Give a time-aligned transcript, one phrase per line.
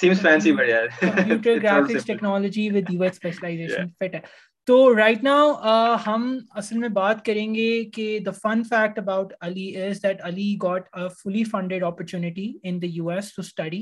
[0.00, 4.20] seems fancy but yeah computer graphics technology with ux specialization fit
[4.68, 6.38] تو right now ہم
[6.50, 10.88] اصل میں بات کریں گے کہ the fun fact about Ali is that Ali got
[10.92, 13.81] a fully funded opportunity in the U S to study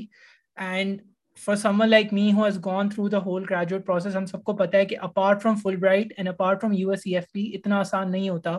[0.55, 1.01] and
[1.45, 4.43] for someone like me who has gone through the whole graduate process ہم سب
[4.43, 7.31] کو پتہ ہے کہ apart from Fulbright and apart from U S C F
[7.31, 8.57] P اتنا آسان نہیں ہوتا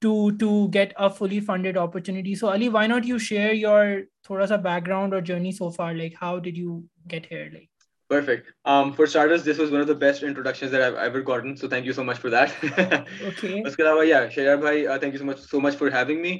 [0.00, 4.02] to to get a fully funded opportunity so ali why not you share your
[4.26, 6.84] thoda sa background or journey so far like how did you
[7.14, 7.68] get here like
[8.08, 11.56] perfect um for starters this was one of the best introductions that i've ever gotten
[11.56, 15.18] so thank you so much for that okay uske alawa yeah shayar bhai uh, thank
[15.18, 16.36] you so much so much for having me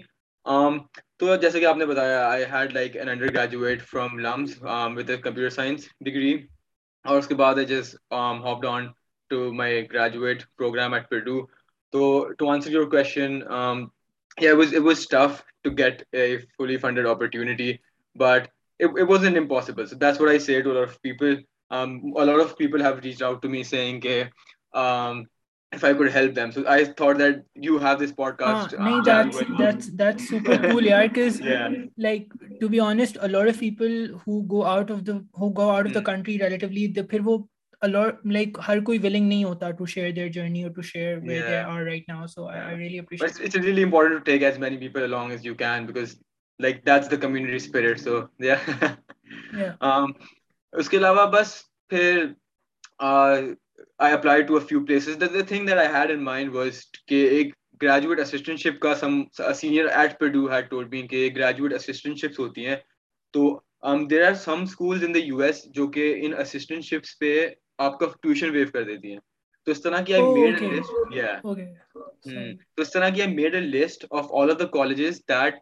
[0.57, 0.79] um
[1.23, 5.19] to jaise ki aapne bataya i had like an undergraduate from lums um with a
[5.27, 6.33] computer science degree
[7.05, 8.89] aur uske baad i just um hopped on
[9.33, 11.41] to my graduate program at purdue
[11.93, 12.33] تو
[12.39, 13.41] to answer your question
[14.59, 17.73] was it was tough to get a fully funded opportunity
[18.17, 18.49] but
[18.81, 21.35] it was and impossible so that's what I see two of people
[21.71, 24.23] of people have reach out to me seeing کہ
[25.73, 29.05] if i could help them so i thought that you have this podcast ah, nahi,
[29.05, 31.75] that's, that's that's super cool yaar yeah, cuz yeah.
[32.07, 35.69] like to be honest a lot of people who go out of the who go
[35.71, 35.99] out of mm.
[35.99, 37.37] the country relatively the phir wo
[37.83, 41.57] like ہر کوئی willing نہیں ہوتا to share their journey اور to share where they
[41.57, 45.03] are right now so I really appreciate it's really important to take as many people
[45.03, 46.17] along as you can because
[46.61, 48.57] like that's the community spirit so yeah
[49.83, 50.13] um
[50.73, 51.55] اس کے علاوہ بس
[51.91, 52.25] پھر
[53.01, 57.27] I apply to a few places the thing that I had in mind was کہ
[57.29, 59.23] ایک graduate assistantship کا some
[59.55, 62.77] senior at پر had told been کہ گریجویٹ اسسٹنٹ شپس ہوتی ہیں
[63.35, 67.35] تو there are some schools in the U S جو کہ ان اسسٹنٹ شپس پہ
[67.79, 69.19] آپ کا ٹیوشن ویو کر دیتی ہیں
[69.67, 70.23] تو اس طرح کی آئی
[70.35, 74.59] میڈ اے لسٹ یا تو اس طرح کی I made a list of all of
[74.59, 75.55] the colleges that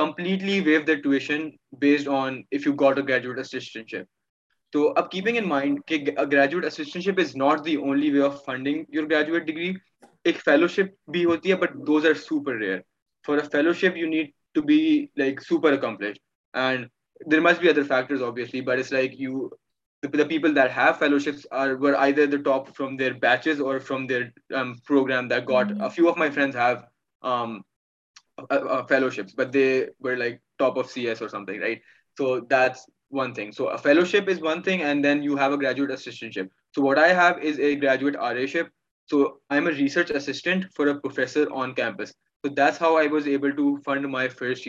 [0.00, 1.48] completely waive the tuition
[1.80, 4.14] based on if you got a graduate assistantship
[4.72, 5.98] تو اب کیپنگ ان مائنڈ کہ
[6.32, 9.72] graduate assistantship is not the only way of funding your graduate degree
[10.24, 12.78] ایک fellowship بھی ہوتی ہے but those are super rare
[13.24, 14.80] for a fellowship you need to be
[15.16, 16.18] like super accomplished
[16.54, 16.86] and
[17.32, 19.48] there must be other factors obviously but it's like you
[20.02, 21.80] fellowship so
[36.84, 37.12] what I
[37.72, 38.16] اریجویٹ
[39.10, 40.86] so آئیرچنٹ for
[41.76, 42.12] campus
[44.06, 44.68] my first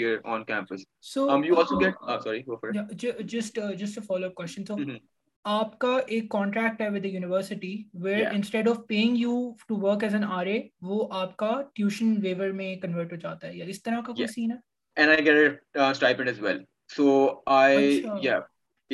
[5.49, 7.75] آپ کا ایک contract ہے with a university
[7.95, 9.35] where instead of paying you
[9.67, 13.47] to work as an R A وہ آپ کا tuition waiver میں کنورٹ ہو جاتا
[13.47, 14.57] ہے یا اس طرح کا کوئی سین ہے
[14.97, 16.63] and I get stipend as well
[16.89, 17.09] so
[17.53, 18.39] I yeah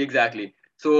[0.00, 0.46] exactly
[0.84, 0.94] so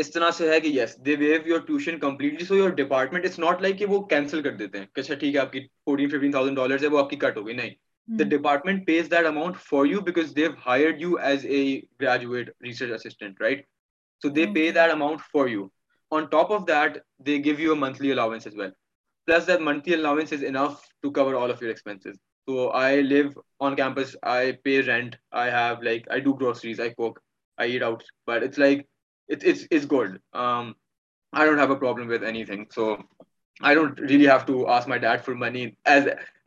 [0.00, 3.38] اس طرح سے ہے کہ yes they waive your tuition completely so your department it's
[3.38, 6.08] not like کہ وہ کینسل کر دیتے ہیں کہ اچھا ٹھیک ہے آپ کی فورٹین
[6.08, 7.74] ففٹین تھاؤزینڈ ڈالر ہے وہ آپ کی کٹ ہو گئی نہیں
[8.08, 11.60] the department pays that amount for you because they hire you as a
[12.00, 13.66] graduate research assistant right
[14.22, 14.70] so they pay
[17.44, 17.74] give you
[17.74, 18.18] اوتھلیز
[21.64, 23.22] like good so I
[34.46, 36.47] to as my dad for منیجویٹ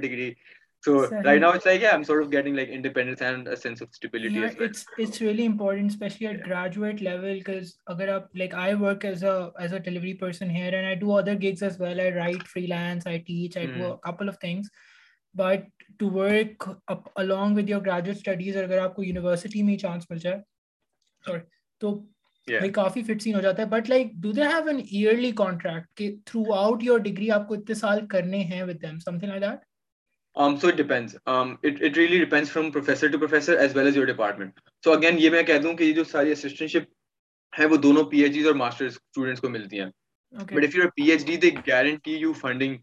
[0.02, 0.32] degree
[0.86, 2.50] آپ کو university
[19.62, 20.36] میں ہی chance مل جائے
[21.80, 22.02] تو
[23.68, 26.92] but like do they an yearly contract you
[26.92, 28.62] are degree آپ کو اتنے سال کرنے ہیں
[30.76, 31.30] ڈپارٹمنٹ
[34.84, 38.32] سو اگین یہ میں کہہ دوں کہ جو ساری اسٹینشپ ہے وہ دونوں پی ایچ
[38.32, 39.90] ڈی اور ملتی ہیں
[40.32, 42.76] but if you are P H D they guarantee you funding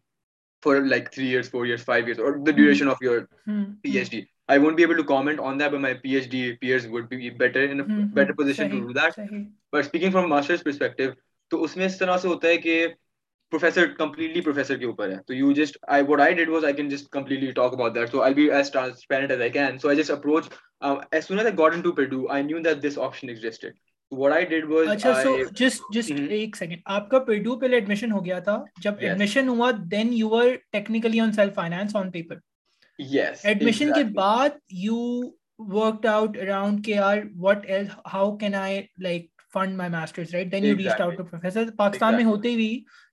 [0.64, 3.20] for like three year four year five year اور duration of your
[3.82, 4.22] P H D
[4.48, 5.02] I won be able
[11.52, 12.88] تو اس میں اس طرح سے ہوتا ہے کہ
[13.52, 16.74] پروفیسر کمپلیٹلی پروفیسر کے اوپر ہے تو you just I what I did was I
[16.74, 19.88] can just completely talk about that so I be as transparent as I can so
[19.88, 20.50] I just approach
[20.82, 23.74] as soon as I got in to پیڈو I knew that this option existed
[24.12, 24.88] what i did was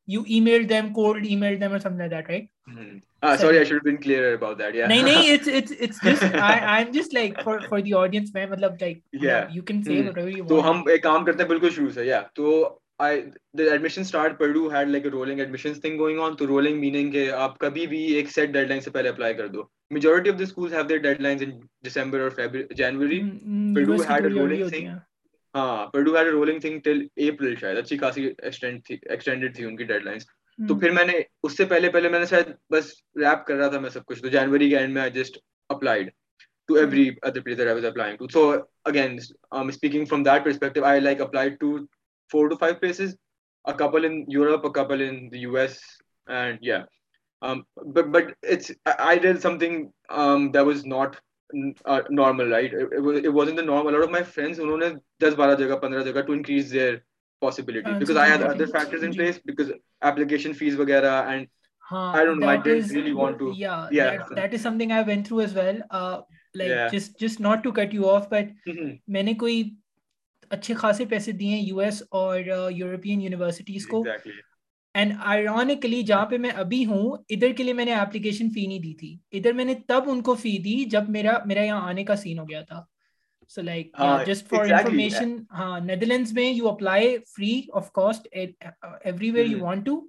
[0.09, 0.95] apply
[19.35, 20.33] کر دو میجورٹیو
[22.71, 23.23] جنوری
[25.55, 29.77] ہاں پیڈو had rolling thing till April شاید اچھی خاصی extend تھی extended تھی ان
[29.77, 30.27] کی ڈیڈ لائنز
[30.59, 31.13] تو پھر میں نے
[31.43, 34.23] اس سے پہلے پہلے میں نے شاید بس ریپ کر رہا تھا میں سب کچھ
[34.23, 35.39] تو جنوری کے اینڈ میں I just
[35.71, 36.11] applied
[36.67, 38.51] to every other place that I was applying to so
[38.85, 39.11] again
[39.51, 41.77] I am speaking from that perspective I like applied to
[42.31, 43.15] four to five places
[43.65, 45.79] a couple in Europe a couple in the U S
[46.27, 46.85] and yeah
[47.95, 51.17] but it's I did something that was not
[52.11, 52.53] normal
[54.23, 54.61] face
[60.79, 61.41] وغیرہ
[69.09, 69.71] میں نے کوئی
[70.51, 72.41] اچھے خاصے پیسے دیے U S اور
[72.71, 74.05] European universities کو
[74.95, 78.79] اینڈ آئرونکلی جہاں پہ میں میں ابھی ہوں ادھر کے لیے نے اپلیکیشن فی نہیں
[78.79, 82.05] دی تھی ادھر میں نے تب ان کو فی دی جب میرا میرا یہاں آنے
[82.05, 82.83] کا سین ہو گیا تھا
[83.49, 83.97] so like
[84.27, 89.31] just for information ہاں نیدرلینڈس uh, ہاں، میں you you apply free of cost every
[89.31, 90.01] where want to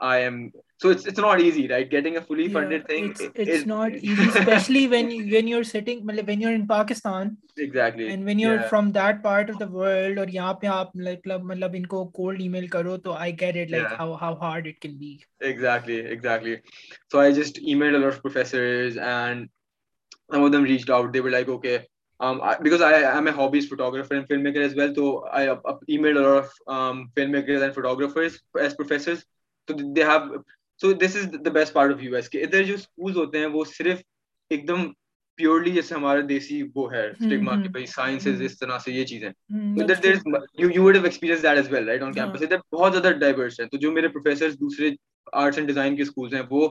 [0.00, 1.90] I am so it's it's not easy, right?
[1.90, 3.10] Getting a fully funded yeah, thing.
[3.10, 7.36] It's, it's is, not easy, especially when you when you're sitting when you're in Pakistan.
[7.56, 8.08] Exactly.
[8.12, 8.68] And when you're yeah.
[8.68, 13.70] from that part of the world or like cold email karo, so I get it
[13.70, 13.96] like yeah.
[13.96, 15.24] how how hard it can be.
[15.40, 16.60] Exactly, exactly.
[17.10, 19.48] So I just emailed a lot of professors and
[20.30, 21.12] some of them reached out.
[21.12, 21.86] They were like, okay.
[22.20, 25.56] Um, I, because I am a hobbyist photographer and filmmaker as well, so I uh,
[25.88, 29.24] emailed a lot of um, filmmakers and photographers as professors.
[29.68, 30.04] تو they
[30.04, 33.46] have this is the best part of U S کے ادھر جو schools ہوتے ہیں
[33.46, 34.00] وہ صرف
[34.50, 34.90] ایک دم
[35.38, 39.28] purely جیسے ہمارا دیسی وہ ہے اسٹگما کہ بھائی سائنسز اس طرح سے یہ چیزیں
[39.28, 40.14] ادھر there
[40.58, 43.60] you you would have experience that is well right on campus ادھر بہت زیادہ ڈائیورس
[43.60, 44.90] ہیں تو جو میرے پروفیسرز دوسرے
[45.32, 46.68] آرٹس اینڈ ڈیزائن کے اسکولز ہیں وہ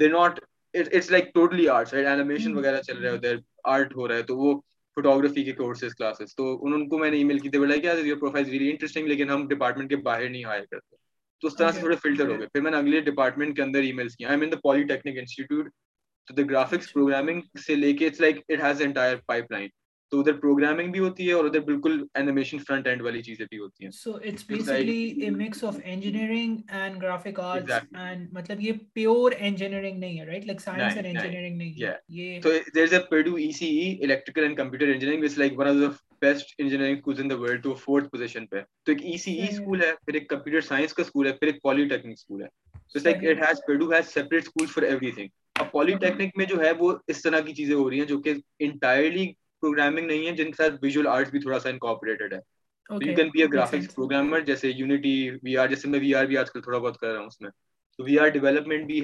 [0.00, 0.40] they not
[0.74, 3.36] it's like totally arts right animation وغیرہ چل رہا ہے ادھر
[3.64, 4.60] آرٹ ہو رہا ہے تو وہ
[4.96, 8.14] فوٹوگرافی کے کورسز کلاسز تو ان کو میں نے ای میل کی تھی بولا کہ
[8.14, 10.96] پروفائل ریلی انٹرسٹنگ لیکن ہم ڈپارٹمنٹ کے باہر نہیں ہائر کرتے
[11.42, 13.82] تو اس طرح سے تھوڑے فلٹر ہو گئے پھر میں نے اگلے ڈپارٹمنٹ کے اندر
[13.82, 15.70] ای میلس کیا I mean the polytechnic institute
[16.28, 19.68] تو دا گرافکس پروگرامنگ سے لے کے it's like it has entire pipeline
[20.12, 23.58] تو ادھر پروگرامنگ بھی ہوتی ہے اور ادھر بالکل اینیمیشن فرنٹ اینڈ والی چیزیں بھی
[23.58, 28.72] ہوتی ہیں so it's basically a mix of engineering and graphic arts and مطلب یہ
[28.94, 32.94] پیور انجینئرنگ نہیں ہے right like science and engineering نہیں ہے یہ تو there is
[32.94, 36.96] a Purdue E C E electrical and computer engineering it's like one of best engineering
[36.96, 39.92] schools in the world to fourth position پہ تو ایک ای C ای school ہے
[40.04, 42.48] پھر ایک کمپیوٹر سائنس کا اسکول ہے پھر ایک پالی ٹیکنک اسکول ہے
[42.72, 45.28] so it's like it has Purdue has separate schools for everything
[45.56, 48.20] اب پالی ٹیکنک میں جو ہے وہ اس طرح کی چیزیں ہو رہی ہیں جو
[48.20, 48.34] کہ
[48.60, 49.26] انٹائرلی
[49.62, 52.38] پروگرامنگ نہیں ہے جن کے ساتھ ویژول آرٹ بھی تھوڑا سا انکارپوریٹڈ ہے
[52.90, 56.38] you can be a graphics programmer جیسے یونٹی وی آر جیسے میں وی آر بھی
[56.38, 57.50] آج کل تھوڑا بہت کر رہا ہوں اس میں
[57.98, 59.00] وی آر ڈیولپمنٹ بھی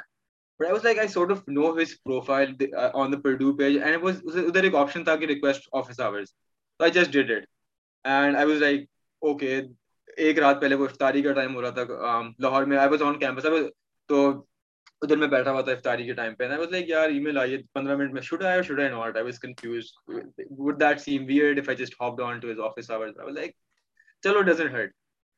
[0.60, 2.54] but I I was was like sort of know his profile
[2.94, 4.04] on the Purdue page and
[4.36, 6.24] ادھر ایک آپشن تھا کہ ریکویسٹ آفس تو I
[6.80, 7.46] I just did it
[8.04, 8.88] and was like
[9.22, 9.60] okay
[10.18, 13.18] ایک رات پہلے وہ افطاری کا ٹائم ہو رہا تھا لاہور میں آئی واز آن
[13.18, 13.46] کیمپس
[14.10, 14.22] تو
[15.02, 17.38] ادھر میں بیٹھا ہوا تھا افطاری کے ٹائم پہ آئی واز لائک یار ای میل
[17.38, 19.90] آئیے پندرہ منٹ میں should should I I I I I not was was confused
[20.58, 21.98] with that same weird if just
[21.98, 22.90] to his office
[23.30, 23.54] like
[24.24, 24.92] چلو doesn't hurt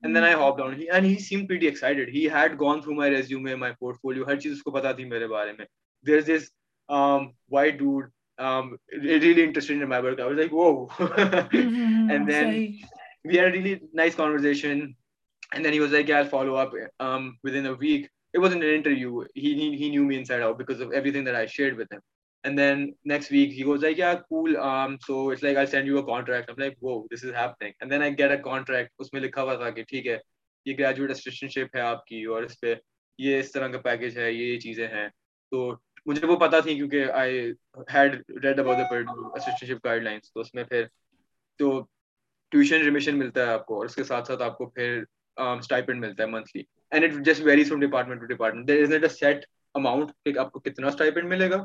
[0.03, 3.11] and then I hop down and he seem pretty excited he had gone through my
[3.11, 5.65] resume my portfolio ہر چیز اس کو پتا تھی میرے بارے میں
[6.07, 6.51] there is this
[7.51, 8.09] white dude
[9.03, 10.87] really interested in my work I was like وو
[11.01, 12.49] and then
[13.25, 14.81] we had really nice conversation
[15.53, 16.75] and then he was like I follow up
[17.45, 20.57] with in a week it was in interview he he knew me inside out
[20.57, 22.01] because of everything that I shared with him
[22.45, 23.33] اس
[29.13, 30.19] میں لکھا ہوا تھا کہ ٹھیک ہے
[30.65, 31.11] یہ graduate
[34.59, 34.89] چیزیں
[43.39, 46.05] آپ کو اس کے ساتھ ساتھ آپ کو کتنا
[51.25, 51.65] ملے گا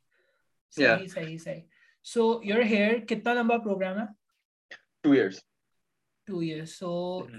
[0.71, 1.61] صحیح صحیح صحیح صحیح صحیح
[2.05, 6.81] سو سو یور ہیئر کتنا لمبا پروگرام ہے ہے ہے ہے ٹو ٹو ایئرس ایئرس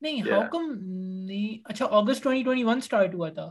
[0.02, 3.50] نہیں ہاؤ کم نہیں اچھا اگست 2021 سٹارٹ ہوا تھا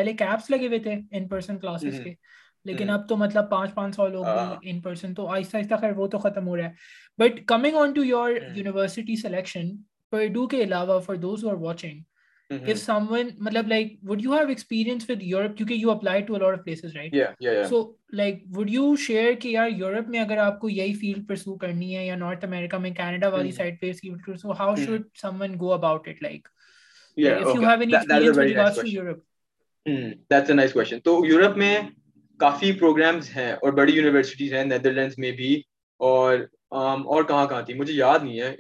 [0.04, 0.96] لائکس لگے ہوئے تھے
[2.66, 4.26] لیکن اب تو مطلب پانچ پانچ سو لوگ
[4.62, 7.94] ان پرسن تو آہستہ آہستہ خیر وہ تو ختم ہو رہا ہے but coming on
[7.94, 9.70] to your university selection
[10.48, 12.00] کے علاوہ فار دوز آر واچنگ
[12.50, 13.38] میں
[32.40, 35.62] کافی پروگرامز ہیں اور بڑی یونیورسٹیز ہیں نیدرلینڈس میں بھی
[35.98, 38.60] اور کہاں کہاں تھی مجھے یاد نہیں ہے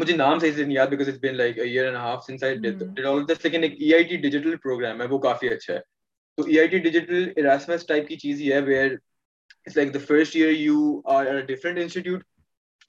[0.00, 2.42] مجھے نام صحیح سے نہیں یاد because it's been like a year and half since
[2.42, 5.74] I did all this لیکن ایک E I T digital program ہے وہ کافی اچھا
[5.74, 5.80] ہے
[6.38, 9.98] تو E I T digital Erasmus type کی چیز ہی ہے where it's like the
[10.06, 12.24] first year you are at a different institute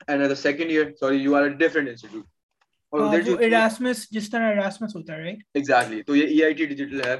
[0.08, 2.25] and at the second year sorry you are a different institute
[2.94, 6.66] اور جو ایراسمس جس طرح ایراسمس ہوتا ہے رائٹ ایگزیکٹلی تو یہ ای آئی ٹی
[6.66, 7.16] ڈیجیٹل ہے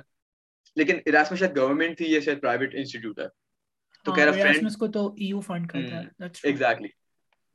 [0.78, 3.28] لیکن ایراسمس شاید گورنمنٹ تھی یہ شاید پرائیویٹ انسٹیٹیوٹ ہے
[4.06, 6.88] تو کہہ رہا فرینڈ کو تو ای یو فنڈ کرتا ہے exactly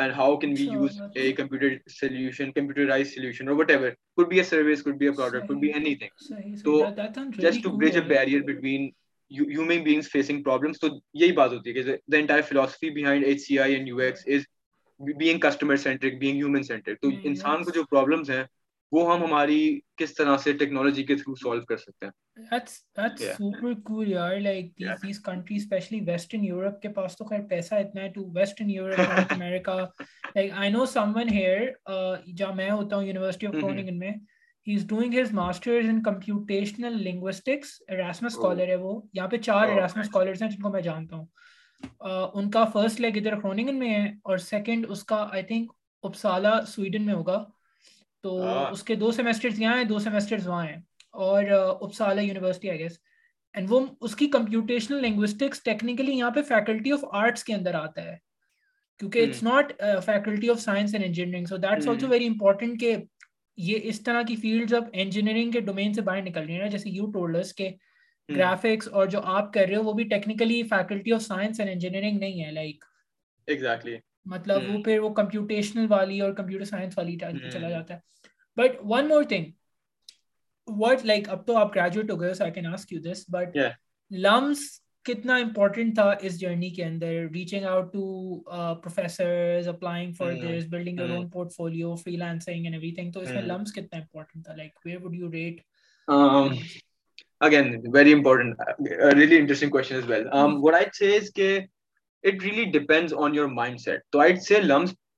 [0.00, 1.32] and how can be use a
[7.40, 8.00] جسٹریئرس
[10.80, 11.82] تو یہی بات ہوتی ہے
[16.94, 18.44] تو انسان کو جو پرابلمس ہیں
[18.92, 20.00] میں روا mm-hmm.
[20.00, 20.80] oh.
[39.30, 41.26] پہ چار oh, کو میں جانتا ہوں
[42.08, 43.16] uh, ان کا فرسٹ لائک
[47.06, 47.44] میں ہوگا
[48.26, 48.36] تو
[48.72, 50.76] اس کے دو سیمسٹر یہاں ہیں دو سیمسٹر وہاں ہیں
[51.24, 52.98] اور اپسالہ یونیورسٹی آئی گیس
[53.54, 58.04] اینڈ وہ اس کی کمپیوٹیشنل لنگوسٹکس ٹیکنیکلی یہاں پہ فیکلٹی آف آرٹس کے اندر آتا
[58.04, 58.16] ہے
[59.00, 59.72] کیونکہ it's not
[60.04, 62.94] faculty of science and engineering so that's also very important کہ
[63.58, 66.66] یہ اس طرح کی فیلڈز اب انجینئرنگ کے ڈومین سے باہر نکل رہی ہیں نا
[66.68, 67.70] جیسے یو ٹولڈرس کے
[68.28, 72.18] گرافکس اور جو آپ کر رہے ہو وہ بھی technically faculty of science and engineering
[72.18, 72.84] نہیں ہے لائک
[73.48, 73.96] ایگزیکٹلی
[74.26, 77.16] مطلب وہ پھر وہ کمپیوٹیشنل والی اور کمپیوٹر سائنس والی
[77.52, 78.00] چلا جاتا ہے
[78.56, 79.12] بٹ ونگ
[80.66, 82.32] وٹ لائک ہو گئے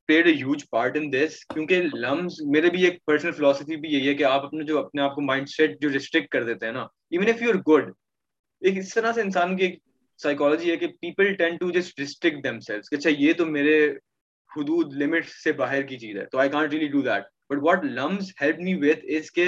[0.09, 4.09] played a huge part in this کیونکہ لمز میرے بھی ایک پرسنل فلاسفی بھی یہی
[4.09, 6.73] ہے کہ آپ اپنے جو اپنے آپ کو مائنڈ سیٹ جو ریسٹرکٹ کر دیتے ہیں
[6.73, 7.91] نا even if you are good
[8.63, 9.71] ایک اس طرح سے انسان کی
[10.21, 13.77] سائیکالوجی ہے کہ people tend to just restrict themselves کہ اچھا یہ تو میرے
[14.51, 17.85] حدود لمٹ سے باہر کی چیز ہے تو I can't really do that but what
[17.85, 19.48] LUMS help me with is کہ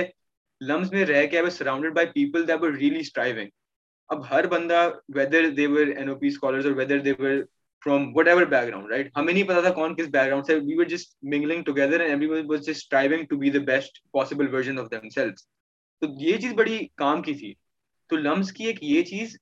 [0.60, 3.48] لمز میں رہ کے I surrounded by people that really striving
[4.10, 7.40] اب ہر بندہ whether they're N O P scholars اور whether they're
[7.84, 10.56] from whatever background right ہمیں نہیں پتا تھا کون کس بیک گراؤنڈ سے
[10.56, 12.02] we were just mingling together
[12.48, 15.42] was just trying to be the best possible version of them self
[16.02, 17.52] تو یہ چیز بڑی کام کی تھی
[18.10, 19.36] تو لمس کی ایک یہ چیز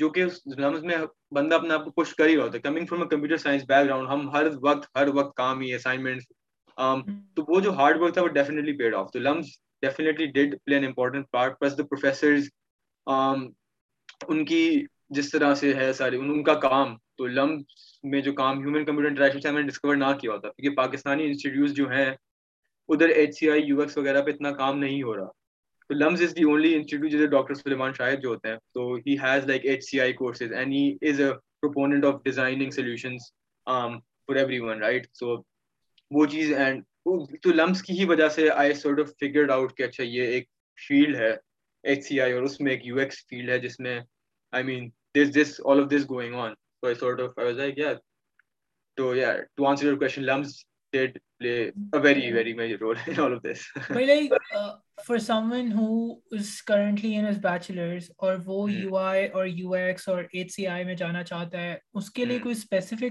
[0.00, 0.96] جو کہ اس لمس میں
[1.32, 3.62] بندہ اپنے آپ کو پش کر ہی رہا ہوتا ہے coming from a computer science
[3.68, 6.22] background ہم ہر وقت ہر وقت کام ہی اسائنمنٹ
[7.36, 10.74] تو وہ جو ہارڈ ورک تھا وہ ڈیفینیٹلی پیڈ آف تو LUMS definitely did play
[10.74, 12.48] an important part plus the professors
[13.06, 14.86] ان کی
[15.10, 19.08] جس طرح سے ہے ساری ان کا کام تو لمس میں جو کام ہیومن کمپیوٹر
[19.08, 22.10] انٹریکشن سے ہم نے ڈسکور نہ کیا ہوتا کیونکہ پاکستانی انسٹیٹیوٹ جو ہیں
[22.88, 25.26] ادھر H C I U X وغیرہ پہ اتنا کام نہیں ہو رہا
[25.90, 28.94] تو LUMS is the only institute جدھر ڈاکٹر سلیمان شاہد جو ہوتے ہیں تو
[29.22, 32.70] has like H C I courses and he is a proponent of designing
[32.70, 35.36] for every one right so
[36.10, 36.82] وہ چیز اینڈ
[37.42, 40.48] تو لمس کی ہی وجہ سے I sort of figured out کہ اچھا یہ ایک
[40.78, 41.30] فیلڈ ہے
[41.84, 44.00] ایچ سی آئی اور اس میں ایک یو ایکس فیلڈ ہے جس میں
[44.64, 46.22] جانا
[61.22, 62.38] چاہتا ہے اس کے لیے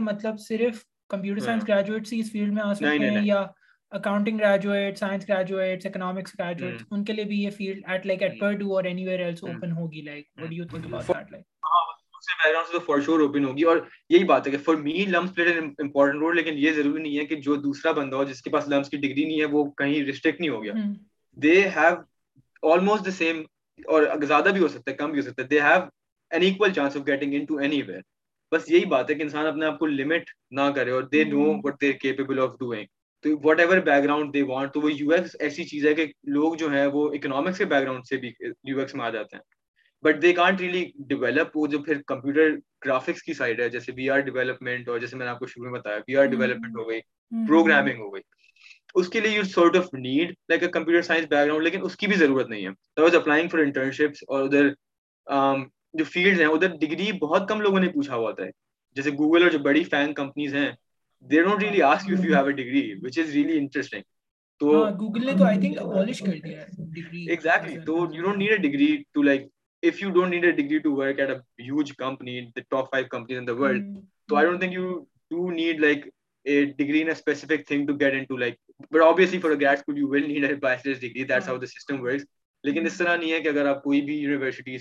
[0.00, 3.46] مطلب صرف کمپیوٹر سائنس میں آ سکتے ہیں یا
[4.04, 5.16] اور
[14.10, 14.52] یہی بات ہے
[17.24, 20.04] کہ جو دوسرا بندہ ہو جس کے پاس بھی کی ڈگری نہیں ہے وہ کہیں
[20.04, 20.72] ڈو نہیں ہو گیا
[21.42, 23.22] دے ہیو آلموسٹ
[23.86, 25.48] اور زیادہ بھی ہو سکتا ہے کم بھی ہو سکتا ہے
[29.22, 32.84] انسان اپنے آپ کو لمٹ نہ کرے اور they know what they capable of doing
[33.26, 36.06] تو whatever background they want تو وہ یو ایس ایسی چیز ہے کہ
[36.22, 38.32] لوگ جو ہے وہ اکنامکس کے بیک گراؤنڈ سے بھی
[38.64, 39.42] یو میں آ جاتے ہیں
[40.02, 42.50] but they can't really develop وہ جو پھر کمپیوٹر
[42.84, 45.64] گرافکس کی سائڈ ہے جیسے وی آر ڈیولپمنٹ اور جیسے میں نے آپ کو شروع
[45.64, 47.00] میں بتایا وی آر ڈیولپمنٹ ہو گئی
[47.46, 48.22] پروگرامنگ ہو گئی
[48.94, 52.06] اس کے لیے you of need like a computer science background لیکن اس کی
[52.06, 54.68] بھی ضرورت نہیں ہے واز اپلائنگ فار انٹرنشپس اور ادھر
[55.94, 58.44] جو فیلڈ ہیں ادھر ڈگری بہت کم لوگوں نے پوچھا ہوا تھا
[58.96, 60.70] جیسے گوگل اور جو بڑی فین کمپنیز ہیں
[82.64, 83.48] لیکن اس طرح نہیں ہے کہ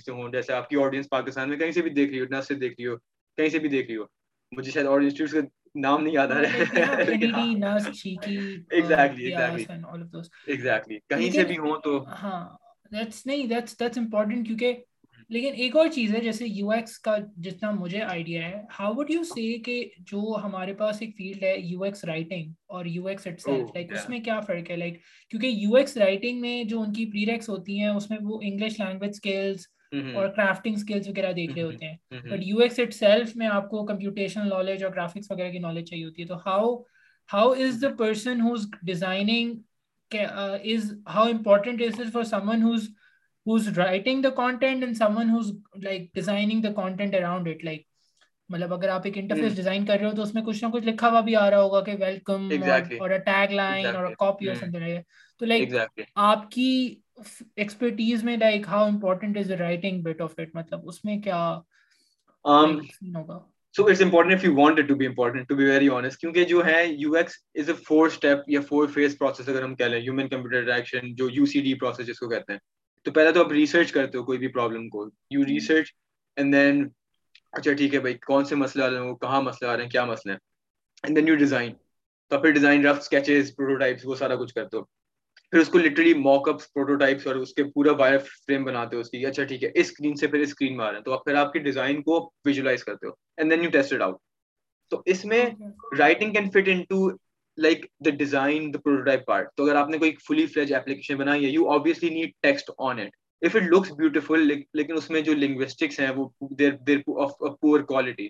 [0.12, 2.74] ہوں جیسے آپ آڈینس پاکستان میں کہیں سے بھی دیکھ رہی ہو نہ سے دیکھ
[2.80, 2.96] رہی ہو
[3.38, 4.04] کہیں سے بھی دیکھ رہی ہو
[5.76, 6.64] نام نہیں یاد آ رہا ہے
[11.10, 12.46] کہیں ہاں۔ uh, سے بھی ہوں تو ہاں,
[15.30, 19.12] لیکن ایک اور چیز ہے جیسے یو ایکس کا جتنا مجھے آئیڈیا ہے ہاؤ وڈ
[19.12, 23.28] یو سی کہ جو ہمارے پاس ایک فیلڈ ہے یو ایکس رائٹنگ اور U X
[23.28, 26.82] itself like اس میں کیا فرق ہے لائک کیونکہ یو ایکس رائٹنگ میں جو
[26.82, 30.16] ان کی پری ریکس ہوتی ہیں اس میں وہ انگلش لینگویج اسکلس Mm-hmm.
[30.16, 31.74] اور کرافٹنگ اسکلس وغیرہ دیکھ رہے mm-hmm.
[31.74, 35.52] ہوتے ہیں but U X itself میں آپ کو کمپیوٹیشنل نالج اور گرافکس وغیرہ
[35.52, 36.76] کی نالج چاہیے ہوتی ہے تو how
[37.30, 42.88] how is the person who's designing is how important is is for someone who's
[43.46, 47.82] who's writing the content and someone who's like designing the content around it like
[48.50, 50.86] مطلب اگر آپ ایک interface design کر رہے ہو تو اس میں کچھ نہ کچھ
[50.86, 52.50] لکھا ہوا بھی آ رہا ہوگا کہ ویلکم
[53.00, 54.56] اور ٹیگ لائن اور کاپی اور
[55.42, 55.74] تو لائک
[56.16, 56.96] آپ کی
[57.18, 61.42] ایکسپرٹیز میں like how important is writing but if it مطلب اس میں کیا
[62.46, 63.16] ام um,
[63.16, 63.40] ہوگا
[63.76, 66.44] so it's important if you want it to be important to be very honest کیونکہ
[66.46, 69.86] جو ہے U X is a four step یا فور فیز پروسیس اگر ہم کہہ
[69.86, 72.60] لیں ہیومن کمپیوٹر انٹریکشن جو یو سی ڈی پروسیس جس کو کہتے ہیں
[73.06, 75.92] تو پہلے تو آپ ریسرچ کرتے ہو کوئی بھی پرابلم کو یو ریسرچ
[76.38, 76.88] اینڈ دین
[77.54, 79.84] اچھا ٹھیک ہے بھائی کون سے مسئلے آ رہے ہیں وہ کہاں مسئلے آ رہے
[79.84, 80.40] ہیں کیا مسئلے ہیں
[81.04, 81.74] اینڈ دین یو ڈیزائن
[82.32, 84.84] تو پھر ڈیزائن رف اسکیچز پروٹوٹائپس وہ سارا کچھ کرتے ہو
[85.56, 89.02] پھر اس کو لٹرلی موک اپ پروٹوٹائپس اور اس کے پورا وائر فریم بناتے ہو
[89.02, 91.18] اس کی اچھا ٹھیک ہے اس اسکرین سے پھر اسکرین میں آ رہا ہے تو
[91.20, 94.18] پھر آپ کے ڈیزائن کو ویژلائز کرتے ہو and then you test it out
[94.92, 95.42] تو اس میں
[96.00, 97.10] writing can fit in to
[97.58, 101.46] like the design the prototype part تو اگر آپ نے کوئی فلی فلیج اپلیکیشن بنائی
[101.46, 105.34] ہے you obviously need text on it if it looks beautiful لیکن اس میں جو
[105.36, 106.30] لنگوسٹکس ہیں وہ
[106.60, 108.30] there there of poor quality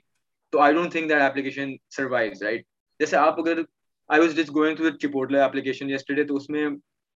[0.53, 2.65] تو I don't think that application survives right
[2.99, 3.62] جیسے آپ اگر
[4.10, 6.67] I was just going to Chipotle application yesterday تو اس میں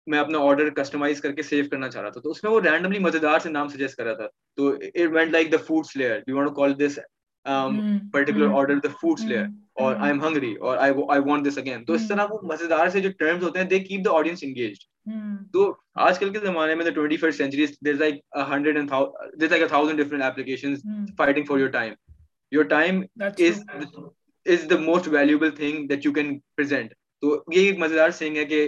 [0.09, 2.59] میں اپنا آرڈر کسٹمائز کر کے سیو کرنا چاہ رہا تھا تو اس میں وہ
[2.61, 6.19] رینڈملی مزیدار سے نام سجیسٹ کر رہا تھا تو it went like the foods layer
[6.27, 6.99] you want call this
[8.13, 9.45] particular order the foods layer
[9.75, 12.09] اور آئی ایم ہنگری اور آئی وانٹ دس اگین تو اس hmm.
[12.09, 14.79] طرح وہ مزیدار سے جو ٹرمز ہوتے ہیں they keep the audience engage
[15.53, 15.73] تو
[15.97, 18.21] آج کل کے زمانے میں twenty first century there like
[18.87, 20.75] thousand different application
[21.17, 21.93] fighting for your time
[22.51, 23.01] your time
[24.45, 28.45] is the most valuable thing that you can present تو یہ ایک مزیدار سینگ ہے
[28.45, 28.67] کہ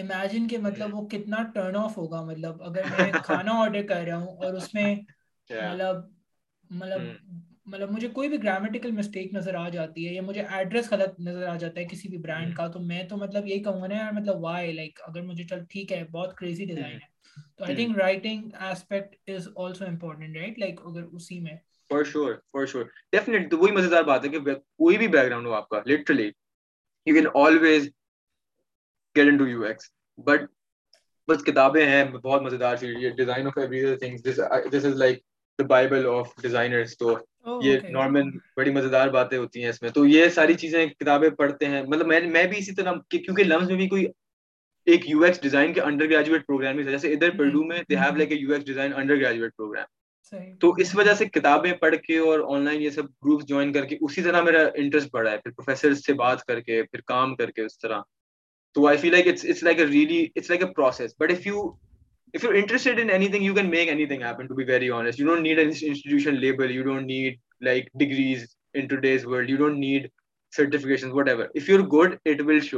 [0.00, 4.04] امیجن کہ جی۔ مطلب وہ کتنا ٹرن آف ہوگا مطلب اگر میں کھانا آرڈر کر
[4.06, 5.96] رہا ہوں اور اس میں مطلب
[6.70, 7.42] مطلب hmm.
[7.66, 11.46] مطلب مجھے کوئی بھی گرامیٹیکل مسٹیک نظر آ جاتی ہے یا مجھے ایڈریس غلط نظر
[11.46, 12.54] آ جاتا ہے کسی بھی برانڈ hmm.
[12.54, 15.44] کا تو میں تو مطلب یہی کہوں گا نا یار مطلب وائی لائک اگر مجھے
[15.44, 17.00] چل ٹھیک ہے بہت کریزی ڈیزائن hmm.
[17.00, 17.14] ہے
[17.56, 21.56] تو I think writing aspect is also important right like اگر اسی میں
[21.90, 25.52] for sure for sure definitely وہی مزیدار بات ہے کہ کوئی بھی بیک گراؤنڈ ہو
[25.52, 26.30] آپ کا literally
[27.06, 27.88] you can always
[29.16, 29.90] get in to U X
[30.18, 30.44] but
[31.28, 34.24] بس کتابیں ہیں بہت مزیدار چیز یہ design of of every things
[34.72, 35.18] this is like
[35.58, 36.06] the Bible
[36.42, 40.54] designers تو oh, یہ نارمل بڑی مزیدار باتیں ہوتی ہیں اس میں تو یہ ساری
[40.54, 44.06] چیزیں کتابیں پڑھتے ہیں مطلب میں میں بھی اسی طرح کیونکہ لمز میں بھی کوئی
[44.86, 47.68] ایک یو ایکس ڈیزائن کے انڈر گریجویٹ پروگرام جیسے ادھر پرڈو hmm.
[47.68, 51.24] میں they have like a U X design undergraduate program تو اس وجہ سے
[51.24, 54.62] کتابیں پڑھ کے اور آن لائن یہ سب گروپس جوائن کر کے اسی طرح میرا
[54.74, 58.00] انٹرسٹ بڑھا ہے پھر پروفیسر سے بات کر کے پھر کام کر کے اس طرح
[58.76, 61.72] تو I feel like like like it's it's a a really process but if you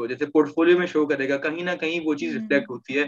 [0.07, 3.05] جیسے فولیو میں شو کرے گا کہیں نہ کہیں وہ چیز ریفلیکٹ ہوتی ہے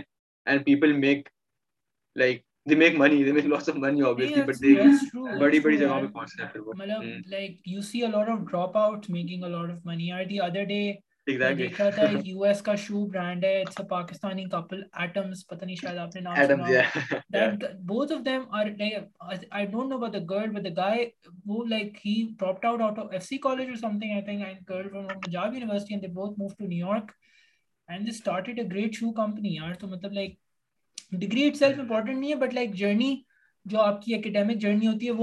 [5.41, 5.77] بڑی بڑی
[11.39, 13.63] دیکھا تھا یو ایس کا شو برانڈ ہے
[13.89, 14.39] وہ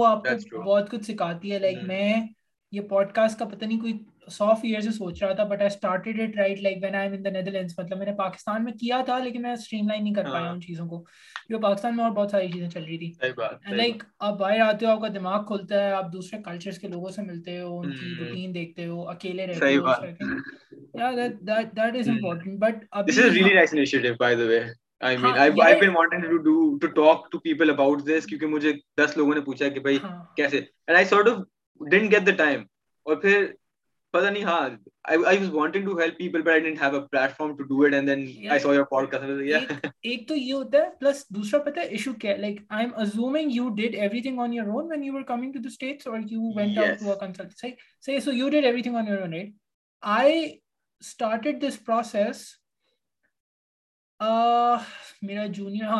[0.08, 1.88] آپ کو بہت کچھ سکھاتی ہے لائک mm-hmm.
[1.88, 2.28] میں
[2.72, 3.94] یہ پوڈ کاسٹ کا پتا نہیں کوئی
[4.28, 7.14] سافٹ ایئر سے سوچ رہا تھا but I started it right like when I M
[7.16, 10.24] in Netherlands مطلب میں نے پاکستان میں کیا تھا لیکن میں اسٹریم لائن نہیں کر
[10.24, 10.52] پایا ہاں.
[10.52, 11.04] ان چیزوں کو
[11.50, 13.76] جو پاکستان میں اور بہت ساری چیزیں چل رہی تھیں
[13.76, 17.12] لائک آپ باہر آتے ہو آپ کا دماغ کھلتا ہے آپ دوسرے کلچرس کے لوگوں
[17.12, 21.12] سے ملتے ہو ان کی روٹین دیکھتے ہو اکیلے رہتے ہو یا
[21.12, 24.60] that is important but this is really nice initiative by the way
[25.02, 28.48] I mean I I been wanting to do to talk to people about this کیونکہ
[28.48, 30.24] مجھے 10 لوگوں نے پوچھا کہ بھائی ہاں.
[30.36, 31.38] کیسے and I sort of
[31.82, 32.64] didn't get the time
[33.06, 33.46] اور پھر
[34.14, 35.48] ایک
[40.28, 40.90] تو یہ ہوتا ہے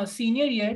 [0.08, 0.74] سینئر ایئر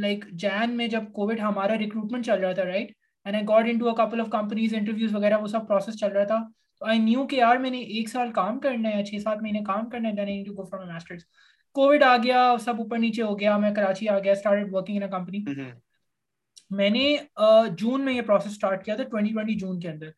[0.00, 2.92] لائک جین میں جب کووڈ ہمارا ریکروٹمنٹ چل رہا تھا right
[3.26, 6.24] and I got in to couple of companies interviews وغیرہ وہ سب پروسیس چل رہا
[6.24, 6.42] تھا
[6.80, 9.60] تو آئی نیو کہ یار میں نے ایک سال کام کرنا ہے چھ سات مہینے
[9.64, 11.22] کام کرنا ہے then I to go from masters
[11.76, 15.02] Covid آ گیا سب اوپر نیچے ہو گیا میں کراچی آ گیا start working in
[15.02, 15.44] a company
[16.70, 17.16] میں نے
[17.76, 20.10] جون میں یہ پروسیس اسٹارٹ کیا تھا ٹوئنٹی ٹوئنٹی جون کے اندر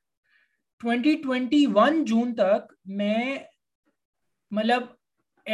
[0.81, 3.37] ٹوئنٹی ٹوئنٹی ون جون تک میں
[4.53, 4.83] مطلب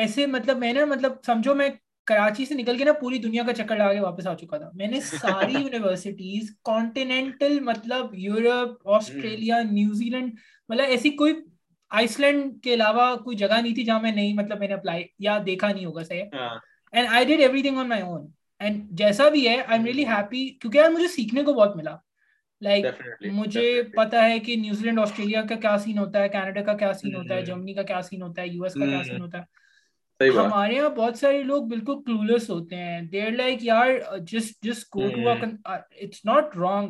[0.00, 1.69] ایسے مطلب میں نے مطلب سمجھو میں
[2.11, 4.71] کراچی سے نکل کے نا پوری دنیا کا چکر لگا کے واپس آ چکا تھا
[4.75, 10.33] میں نے ساری یونیورسٹیز کانٹینٹل مطلب یورپ آسٹریلیا نیوزی لینڈ
[10.69, 11.35] مطلب ایسی کوئی
[11.91, 15.05] آئس لینڈ کے علاوہ کوئی جگہ نہیں تھی جہاں میں نہیں مطلب میں نے اپلائی
[15.19, 18.27] یا دیکھا نہیں ہوگا sir and I did everything on my own
[18.61, 21.97] and جیسا بھی ہے آئی ایم ریئلی ہیپی کیونکہ یار مجھے سیکھنے کو بہت ملا
[22.63, 22.87] لائک
[23.33, 26.93] مجھے پتا ہے کہ نیوزی لینڈ آسٹریلیا کا کیا سین ہوتا ہے کینیڈا کا کیا
[26.93, 29.39] سین ہوتا ہے جرمنی کا کیا سین ہوتا ہے یو ایس کا کیا سین ہوتا
[29.39, 29.60] ہے
[30.21, 31.95] ہمارے یہاں بہت سارے لوگ بالکل
[32.51, 34.19] ہوتے ہیں دیر لائک لائک یار
[34.19, 35.29] جس جس go to
[35.65, 36.89] it's not wrong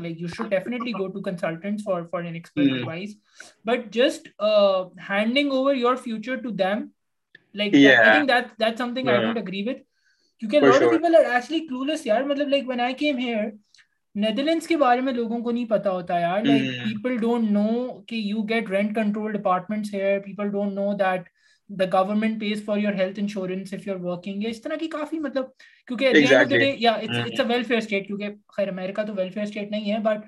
[14.77, 18.01] بارے میں لوگوں کو نہیں پتا ہوتا یار پیپل ڈونٹ نو
[18.03, 21.29] کہ you get rent control don't know that
[21.71, 25.19] the government pays for your health insurance if you are working اس طرح کی کافی
[25.19, 25.45] مطلب
[25.89, 28.07] کیونکہ ویلفیئر اسٹیٹ mm-hmm.
[28.07, 30.25] کیونکہ خیر امیرکا تو ویلفیئر اسٹیٹ نہیں ہے but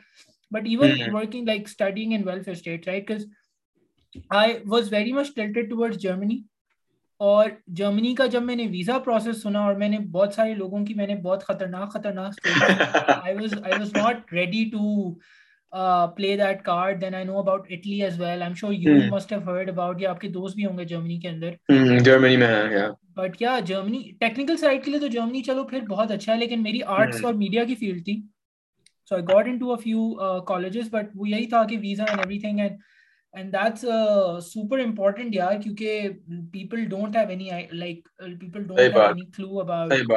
[0.53, 3.27] but even working like studying in welfare state right because
[4.31, 6.39] I was very much tilted toward Germany
[7.21, 10.85] اور جرمنی کا جب میں نے ویزا پروسیس سنا اور میں نے بہت سارے لوگوں
[10.87, 12.49] کی میں نے بہت خطرناک خطرناک
[13.23, 15.11] I was I was not ready to
[16.17, 19.33] play that card then I know about Italy as well I'm sure you must
[19.33, 22.49] have heard about یا آپ کے دوست بھی ہوں گے جرمنی کے اندر جرمنی میں
[23.17, 26.63] بٹ کیا جرمنی ٹیکنیکل سائڈ کے لیے تو جرمنی چلو پھر بہت اچھا ہے لیکن
[26.63, 28.21] میری آرٹس اور میڈیا کی فیلڈ تھی
[29.11, 32.21] so I got in to a few colleges but وہ یہی تھا کہ visa and
[32.21, 32.77] every thing and
[33.35, 33.85] and that's
[34.45, 36.09] super important یار کیونکہ
[36.53, 38.09] people don't have any like
[38.41, 40.13] people don't have any clue about and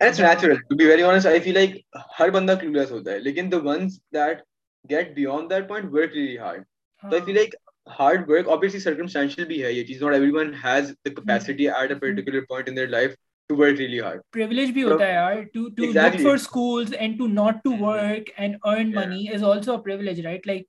[0.00, 1.76] it's natural to be very honest I feel like
[2.20, 4.40] ہر بندہ clueless ہوتا ہے لیکن the ones that
[4.90, 6.62] get beyond that point work really hard
[7.02, 7.54] تو I feel like
[7.98, 11.92] hard work obviously circumstantial بھی ہے یہ چیز not everyone has the capacity at
[11.92, 13.14] a particular point in their life
[13.50, 17.18] to work really hard privilege بھی ہوتا ہے یار to to look for schools and
[17.18, 20.66] to not to work and earn money is also a privilege right like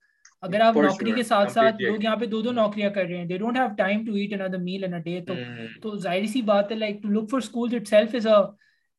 [0.44, 3.26] اگر آپ نوکری کے ساتھ ساتھ لوگ یہاں پہ دو دو نوکریاں کر رہے ہیں
[3.26, 5.34] they don't have time to eat another meal in a day تو
[5.82, 8.42] تو ظاہر سی بات ہے like to look for schools itself is a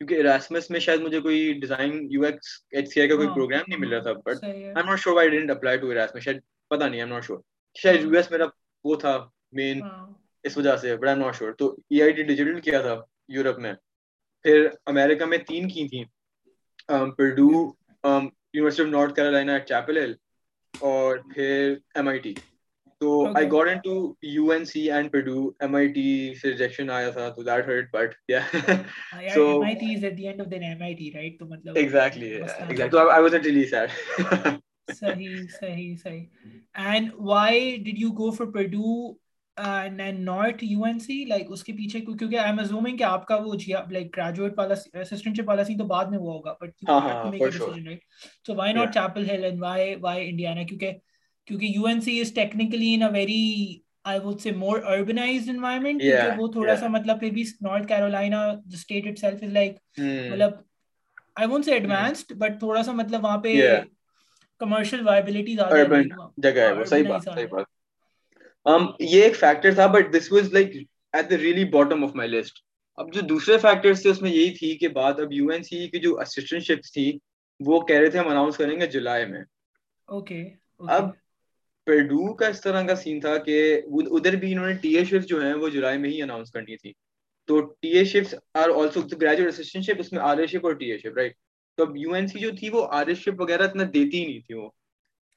[0.00, 3.58] کیونکہ اراسمس میں شاید مجھے کوئی design U X H C I کا کوئی پروگرام
[3.58, 6.24] ہاں، نہیں مل رہا تھا but I'm not sure why didn't apply to Erasmus
[6.24, 7.38] شاید پتہ نہیں آئی ایم ناٹ شیور
[7.76, 8.44] شاید یو ہاں۔ ایس میرا
[8.84, 9.16] وہ تھا
[9.52, 10.06] مین ہاں۔
[10.44, 12.94] اس وجہ سے but I'm not sure تو ای آئی ٹی ڈیجیٹل کیا تھا
[13.28, 13.72] یورپ میں
[14.44, 16.04] پھر امیرکا میں تین کی تھیں
[17.18, 20.14] Purdue university of North Carolina Chapel Hill
[20.74, 22.34] اور پھر ایم آئی ٹی
[23.00, 23.92] تو I got in to
[24.22, 26.34] U N C and Purdue M I T
[26.42, 28.40] سے ریجیکشن آیا تھا تو that hurt but yeah
[29.34, 31.46] so M I T is at the end of the M I T right تو
[31.46, 33.90] مطلب exactly exact تو I was at really sad
[34.90, 36.24] صحیح صحیح صحیح
[36.84, 39.12] and why did you go for Purdue
[39.56, 43.26] and not U N C like اس کے پیچھے کیونکہ آئی ایم ازومنگ کہ آپ
[43.26, 47.56] کا وہ جی like graduate policy assistantship policy تو بعد میں ہوا ہوگا but
[48.46, 50.92] so why not Chapel Hill and why why Indiana کیونکہ
[51.46, 53.80] کیونکہ U N C is technically in very
[54.06, 55.40] یہی تھی
[74.94, 75.50] اب یو
[75.62, 75.98] سی کی
[75.98, 79.24] جو کہہ رہے تھے ہم اناؤنس کریں گے جولائی
[80.80, 81.04] اب
[81.86, 83.60] پیڈو کا اس طرح کا سین تھا کہ
[84.10, 86.76] ادھر بھی انہوں نے ٹی اے شفٹ جو ہیں وہ جولائی میں ہی اناؤنس کرنی
[86.76, 86.92] تھی
[87.48, 90.74] تو T A shift are also graduate assistantship اس میں آر اے شپ اور
[90.74, 91.34] ٹی اے شپ رائٹ
[91.78, 94.26] تو اب یو این سی جو تھی وہ آر اے شپ وغیرہ اتنا دیتی ہی
[94.26, 94.68] نہیں تھی وہ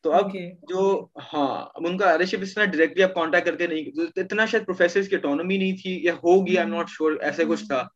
[0.06, 0.34] تو اب
[0.70, 0.84] جو
[1.34, 4.02] ہاں اب ان کا آر اے شپ اس طرح ڈائریکٹلی آپ کانٹیکٹ کر کے نہیں
[4.18, 7.84] اتنا شاید پروفیسر کی اٹانومی نہیں تھی یا ہوگی آئی ناٹ شیور ایسا کچھ تھا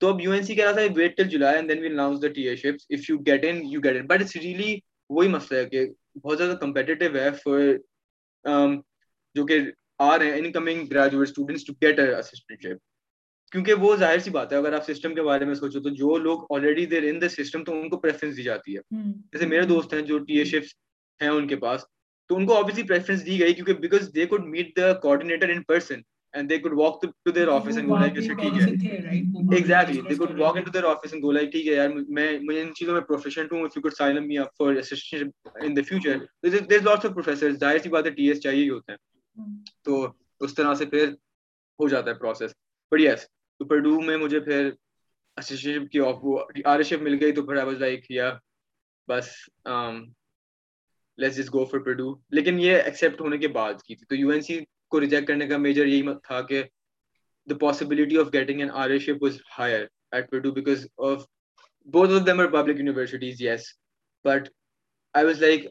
[0.00, 2.22] تو اب یو این سی کہہ رہا تھا wait till July and then we'll announce
[2.22, 4.78] the T A ships if you get in you get in but it's really
[5.10, 5.86] وہی مسئلہ ہے کہ
[6.16, 7.60] بہت زیادہ کمپیٹیو ہے فار
[8.44, 8.80] um,
[9.36, 9.58] جو کہ
[10.00, 12.66] آ رہے ہیں incoming graduate students to get assistant
[13.52, 16.16] کیونکہ وہ ظاہر سی بات ہے اگر آپ سسٹم کے بارے میں سوچو تو جو
[16.18, 18.80] لوگ already there in the system تو ان کو پریفرنس دی جاتی ہے
[19.32, 20.74] جیسے میرے دوست ہیں جو ٹی اے شپس
[21.20, 21.84] ہیں ان کے پاس
[22.30, 25.62] تو ان کو آبویسلی پریفرنس دی گئی کیونکہ because they could meet the coordinator in
[25.62, 26.00] person
[26.34, 27.08] یہ تو
[54.14, 54.66] یو این سی
[54.92, 56.62] کو ریجیکٹ کرنے کا میجر یہی تھا کہ
[57.24, 59.84] آئی آئی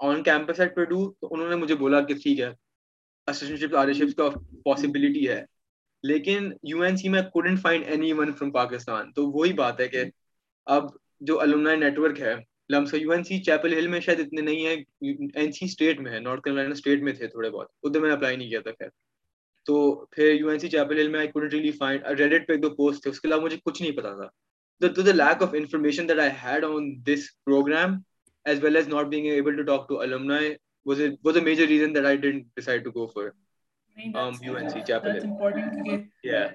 [0.00, 2.14] ادھر مجھے بولا کہ
[6.04, 9.88] لیکن یو این سی میں couldn't find anyone from Pakistan تو وہی بات ہے
[9.88, 10.04] کہ
[10.66, 10.88] اب
[11.20, 12.34] جو الومنائی ورک ہے
[12.70, 16.12] لمسا U N C Chapel Hill میں شاید اتنے نہیں ہیں این سی اسٹیٹ میں
[16.12, 18.70] ہے نارتھ کیرولائنا اسٹیٹ میں تھے تھوڑے بہت ادھر میں نے اپلائی نہیں کیا تھا
[18.70, 18.88] خیر
[19.66, 20.04] تو
[20.06, 22.70] پھر you N C Chapel Hill میں I couldn't really find Reddit پہ ایک دو
[22.74, 26.18] پوسٹ تھے اس کے علاوہ مجھے کچھ نہیں پتا تھا the lack of information that
[26.18, 27.96] I had on this program
[28.46, 30.54] as well as not being able to talk to alumni
[30.86, 31.36] was
[31.36, 33.32] a major reason that I didn't decide to go for it
[34.14, 35.12] um, UNC Chapel.
[35.12, 36.06] That's important to get.
[36.22, 36.52] Yeah.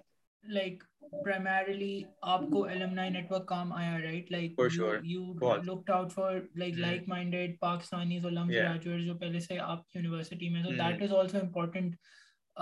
[0.50, 0.84] Like
[1.24, 4.28] primarily, aapko alumni network kaam aaya, right?
[4.32, 5.00] Like for you, sure.
[5.04, 5.66] You Bahut.
[5.66, 6.42] looked out for
[6.56, 6.82] like mm.
[6.82, 8.68] like-minded Pakistanis alum yeah.
[8.68, 10.64] graduates jo pehle se aap university mein.
[10.64, 10.78] So mm.
[10.78, 11.96] that is also important.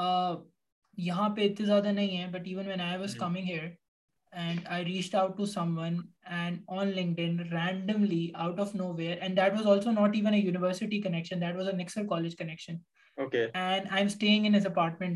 [0.00, 0.37] Uh,
[0.97, 3.19] yahan pe itte zyada nahi hai, but even when I was mm.
[3.19, 3.77] coming here.
[4.33, 6.09] And I reached out to someone
[6.29, 9.17] and on LinkedIn randomly out of nowhere.
[9.21, 12.75] And that was also not even a university connection, that was a Nixer College connection.
[12.75, 12.96] Mm.
[13.17, 15.07] بہت سارے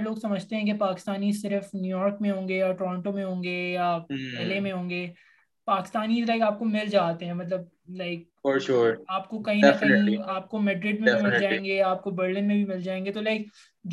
[0.00, 3.42] لوگ سمجھتے ہیں کہ پاکستانی صرف New York میں ہوں گے یا ٹورنٹو میں ہوں
[3.42, 3.98] گے یا
[4.72, 5.12] ہوں گے
[5.64, 6.22] پاکستانی
[6.60, 7.32] مل جاتے ہیں
[7.88, 8.28] لائک
[9.08, 12.10] آپ کو کہیں نہ کہیں آپ کو میڈریڈ میں بھی مل جائیں گے آپ کو
[12.10, 13.46] برلن میں بھی مل جائیں گے تو لائک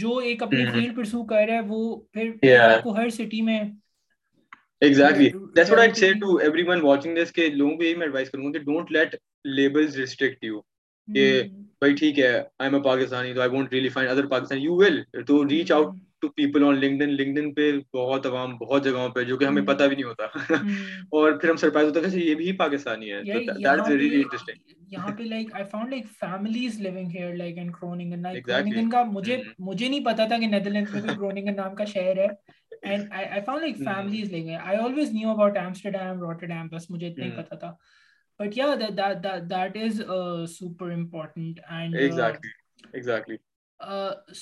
[0.00, 0.82] جو ایک اپنی mm-hmm.
[0.82, 2.60] فیلڈ پرسو کر رہا ہے وہ پھر
[2.60, 3.64] آپ کو ہر سٹی میں
[4.82, 6.80] reach mm-hmm.
[15.72, 15.96] Out
[16.26, 20.06] to people on پہ پہ بہت بہت عوام جگہوں جو کہ ہمیں بھی بھی نہیں
[20.06, 20.24] ہوتا
[21.12, 23.22] اور پھر ہم سرپرائز یہ پاکستانی ہے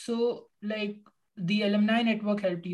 [0.00, 0.47] سو
[0.63, 1.09] لائک
[1.37, 1.93] گڈ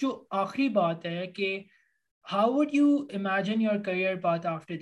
[0.00, 1.62] جو آخری بات ہے کہ
[2.32, 3.26] how would you M
[3.60, 4.76] you کرات آفٹر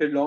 [0.00, 0.26] Um, لانگ ہاں۔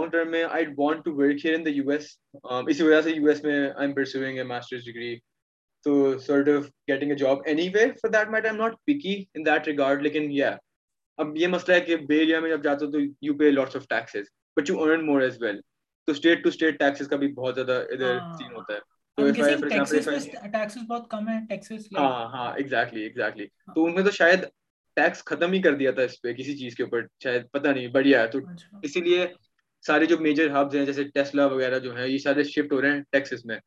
[22.00, 22.58] ہاں، ہاں،
[23.76, 24.40] ٹرم میں تو شاید
[24.96, 27.88] ٹیکس ختم ہی کر دیا تھا اس پہ کسی چیز کے اوپر شاید پتا نہیں
[27.88, 29.28] بڑھیا ہے تو اچھا۔ اسی لیے
[29.86, 32.92] سارے جو میجر ہبز ہیں جیسے ٹیسلا وغیرہ جو ہیں یہ سارے شفٹ ہو رہے
[32.92, 33.58] ہیں ٹیکسس میں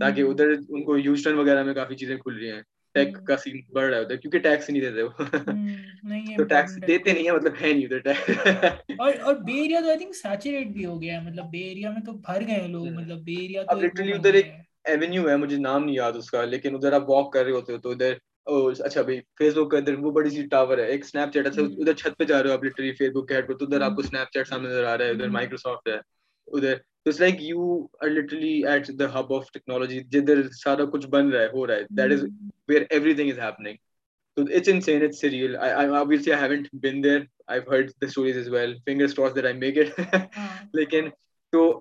[0.00, 2.62] تاکہ ادھر ان کو یوسٹن وغیرہ میں کافی چیزیں کھل رہی ہیں
[2.94, 6.36] ٹیک کا سین بڑھ رہا ہے ادھر کیونکہ ٹیکس نہیں دیتے وہ
[6.36, 9.88] تو ٹیکس دیتے نہیں ہیں مطلب ہے نہیں ادھر ٹیکس اور اور بے ایریا تو
[9.88, 12.68] آئی تھنک سیچوریٹ بھی ہو گیا ہے مطلب بے ایریا میں تو بھر گئے ہیں
[12.68, 14.52] لوگ مطلب بے ایریا تو اب لٹرلی ادھر ایک
[14.84, 17.72] ایونیو ہے مجھے نام نہیں یاد اس کا لیکن ادھر آپ واک کر رہے ہوتے
[17.72, 18.12] ہو تو ادھر
[18.46, 21.62] اچھا بھائی فیس بک کے اندر وہ بڑی سی ٹاور ہے ایک اسنیپ چیٹ اچھا
[21.62, 23.88] ادھر چھت پہ جا رہے ہو آپ آپ لٹری فیس بک کے ہیڈ تو ادھر
[23.88, 26.74] کو اسنیپ چیٹ سامنے نظر آ رہا ہے ادھر ادھر مائکروسافٹ ہے ہے ہے ہے
[26.76, 29.08] تو تو تو تو it's it's it's like you you are literally at the the
[29.14, 32.24] hub of technology جدھر سارا کچھ بن رہا رہا ہو that is is
[32.68, 33.76] where where everything happening
[34.36, 35.56] in scene real
[40.74, 41.08] لیکن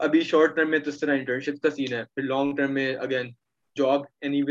[0.00, 2.60] ابھی شارٹ ٹرم ٹرم میں میں اس طرح انٹرنشپ کا پھر پھر long
[3.00, 3.32] again
[3.78, 4.42] job any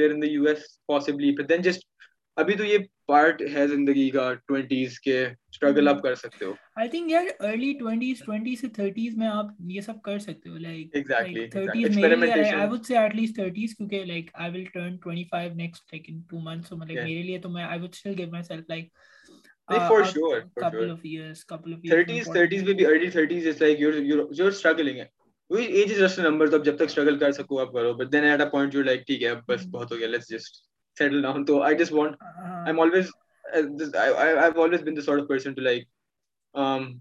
[0.47, 1.87] S possibly then just
[2.37, 6.03] ابھی تو یہ پارٹ ہے زندگی کا ٹوینٹیز کے اسٹرگل آپ hmm.
[6.03, 10.01] کر سکتے ہو آئی تھنک یار ارلی ٹوینٹیز ٹوینٹی سے تھرٹیز میں آپ یہ سب
[10.03, 14.97] کر سکتے ہو like I would say at least thirties کیونکہ like I will turn
[14.97, 18.19] twenty five next like in two month مطلب میرے لیے تو میں I would still
[18.19, 18.89] give myself like
[26.55, 29.67] جب تک struggle کر سکو آپ کرو but then at a point ٹھیک ہے بس
[29.71, 30.74] بہت ہو گیا let's just
[30.97, 31.47] settle down.
[31.47, 32.17] So I just want.
[32.21, 32.65] Uh-huh.
[32.67, 33.13] I'm always.
[33.55, 35.87] I, I I've always been the sort of person to like,
[36.55, 37.01] um,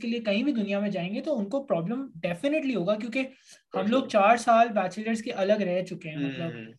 [0.08, 3.26] لیے کہیں بھی دنیا میں جائیں گے تو ان کو پرابلم ڈیفینیٹلی ہوگا کیونکہ
[3.74, 6.50] ہم لوگ چار سال بیچلرس کے الگ رہ چکے ہیں مطلب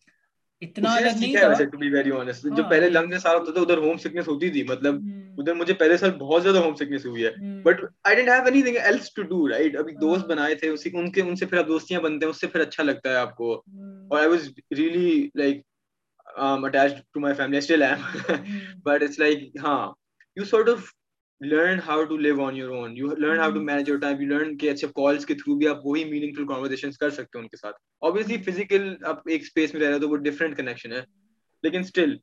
[0.62, 2.50] دوستیاں
[12.00, 13.62] بنتے ہیں اچھا لگتا ہے آپ کو
[18.84, 20.68] اور
[21.40, 24.28] learn how to live on your own you learn how to manage your time you
[24.28, 27.42] learn کہ اچھے کالس کے تھرو بھی آپ وہی میننگ فل کانورزیشن کر سکتے ہیں
[27.42, 27.76] ان کے ساتھ
[27.98, 31.00] اوبیسلی فزیکل آپ ایک اسپیس میں رہ رہے تو وہ ڈفرنٹ کنیکشن ہے
[31.62, 32.16] لیکن اسٹل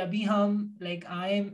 [0.00, 1.48] ابھی ہم like I am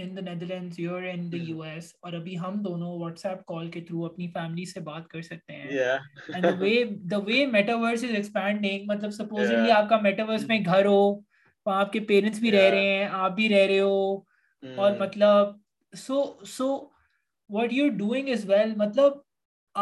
[0.00, 3.44] in the Netherland you are in the U S اور ابھی ہم دونوں واٹس ایپ
[3.46, 7.18] کال کے تھرو اپنی فیملی سے بات کر سکتے ہیں
[7.26, 11.02] وے میٹاورس از ایکسپینڈنگ مطلب سپوزلی آپ کا میٹاورس میں گھر ہو
[11.66, 14.14] وہاں آپ کے پیرنٹس بھی رہ رہے ہیں آپ بھی رہ رہے ہو
[14.62, 15.00] اور hmm.
[15.00, 15.56] مطلب
[15.92, 16.68] so so
[17.50, 19.12] what you doing is well مطلب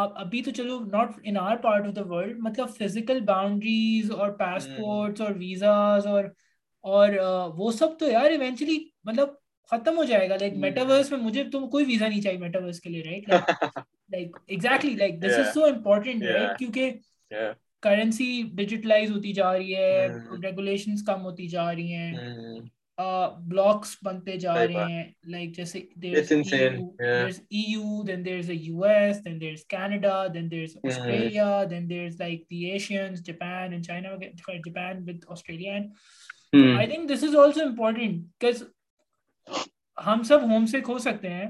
[0.00, 4.31] آپ ابھی تو چلو not in our part of the world مطلب فزیکل باؤنڈریز اور
[4.31, 5.29] پاسپورٹس hmm.
[5.29, 6.25] اور ویزاز اور
[6.85, 9.29] اور وہ سب تو یار ایونچولی مطلب
[9.71, 11.18] ختم ہو جائے گا لائک میٹاورس hmm.
[11.18, 13.29] میں مجھے تم کوئی ویزا نہیں چاہیے میٹاورس کے لیے right
[13.29, 16.91] like exactly like this is so important right کیونکہ
[17.83, 20.07] کرنسی ڈیجیٹلائز ہوتی جا رہی ہے
[20.43, 22.12] ریگولیشن کم ہوتی جا رہی ہیں
[22.99, 25.05] بلاکس بنتے جا رہے ہیں
[25.25, 25.79] لائک جیسے
[25.79, 30.77] E U then there is a U S then there is Canada then there is
[30.85, 36.87] Australia then there is like the Asians Japan and China Japan with Australia and I
[36.87, 38.62] think this is also important because
[40.07, 40.39] ہم سب
[40.66, 41.47] سیکھتے ہیں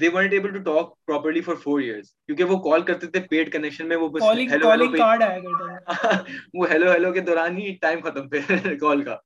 [0.00, 3.52] they want able to talk properly for four years کیونکہ وہ call کرتے تھے paid
[3.52, 6.22] connection میں وہ بس ہیلو ہیلو کارڈ آیا کرتا تھا
[6.54, 8.40] وہ ہیلو ہیلو کے دوران ہی ٹائم ختم پہ
[8.80, 9.16] کال کا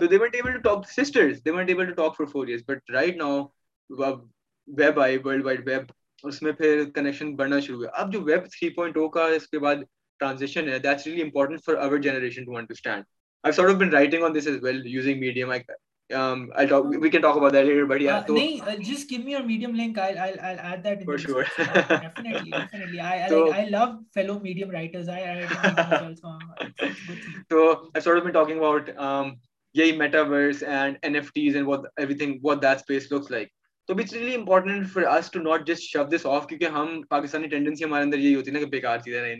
[0.00, 2.62] تو they want able to talk sisters they want able to talk for four years
[2.68, 3.42] but right now
[4.68, 5.90] web I world wide web
[6.24, 9.76] اس میں پھر کنیکشن بڑھنا شروع ہوا اب جو ویب 3.0 کا اس کے بعد
[10.20, 13.04] ٹرانزیشن ہے that's really important for our generation to understand
[13.44, 15.60] I sort of been writing on this is well using medium I
[16.14, 16.48] ہم
[37.08, 37.48] پاکستانی
[38.16, 38.58] یہی ہوتی ہے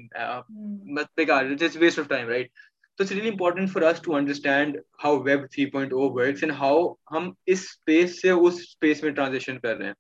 [1.94, 2.48] نا رائٹ
[2.98, 6.86] تو it's really important for us to understand how web 3.0 works and how
[7.12, 9.94] ہم اس space سے اس اسپیس میں ٹرانزیشن کر رہے ہیں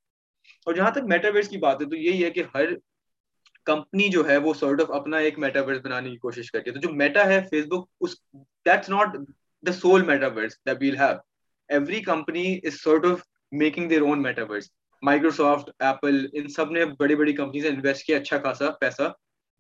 [0.66, 2.74] اور جہاں تک میٹاورس کی بات ہے تو یہی ہے کہ ہر
[3.66, 6.80] کمپنی جو ہے وہ سارٹ آف اپنا ایک میٹاورس بنانے کی کوشش کرتی ہے تو
[6.80, 8.16] جو میٹا ہے Facebook us
[8.66, 9.16] that's not
[9.64, 11.16] the sole metaverse that we'll have
[11.70, 13.20] every company is sort of
[13.52, 14.70] making their own metaverse
[15.02, 19.12] Microsoft Apple ان سب نے بڑی بڑی کمپنیز انویسٹ کیا اچھا خاصا پیسہ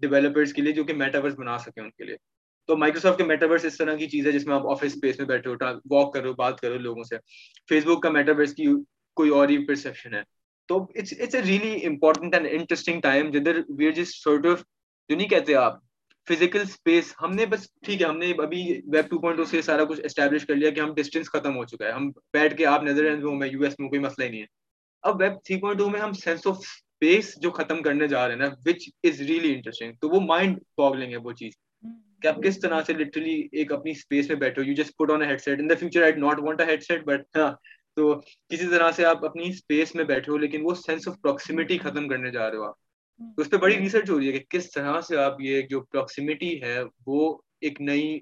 [0.02, 2.16] ڈیولپرس کے لیے جو کہ میٹاورس بنا سکیں ان کے لیے
[2.72, 5.26] تو مائکروسافٹ کے میٹاورس اس طرح کی چیز ہے جس میں آپ آفس اسپیس میں
[5.26, 5.54] بیٹھے ہو
[5.90, 7.16] واک کرو بات کرو لوگوں سے
[7.68, 8.66] فیس بک کا میٹاورس کی
[9.16, 10.22] کوئی اور ہی پرسپشن ہے
[10.68, 14.62] تو it's a important and interesting time جدھر وی آر سورٹ آف
[15.10, 15.78] جو نہیں کہتے آپ
[16.28, 18.62] فزیکل اسپیس ہم نے بس ٹھیک ہے ہم نے ابھی
[18.86, 21.86] ویب ٹو پوائنٹ سے سارا کچھ اسٹیبلش کر لیا کہ ہم ڈسٹینس ختم ہو چکا
[21.86, 23.10] ہے ہم بیٹھ کے آپ نظر
[23.46, 24.46] یو ایس میں کوئی مسئلہ ہی نہیں ہے
[25.04, 28.34] اب ویب تھری پوائنٹ ٹو میں ہم سینس آف اسپیس جو ختم کرنے جا رہے
[28.34, 30.58] ہیں نا وچ از ریلی انٹرسٹنگ تو وہ مائنڈ
[31.02, 31.52] ہے وہ چیز
[32.22, 35.10] کہ آپ کس طرح سے لٹرلی ایک اپنی اسپیس میں بیٹھے ہو you just put
[35.10, 37.52] on headset in the future I not want a headset but ہاں
[37.96, 38.14] تو
[38.20, 42.08] کسی طرح سے آپ اپنی اسپیس میں بیٹھے ہو لیکن وہ سینس آف پراکسیمیٹی ختم
[42.08, 42.74] کرنے جا رہے ہو آپ
[43.36, 45.80] تو اس پہ بڑی ریسرچ ہو رہی ہے کہ کس طرح سے آپ یہ جو
[45.82, 47.36] پراکسیمیٹی ہے وہ
[47.60, 48.18] ایک نئی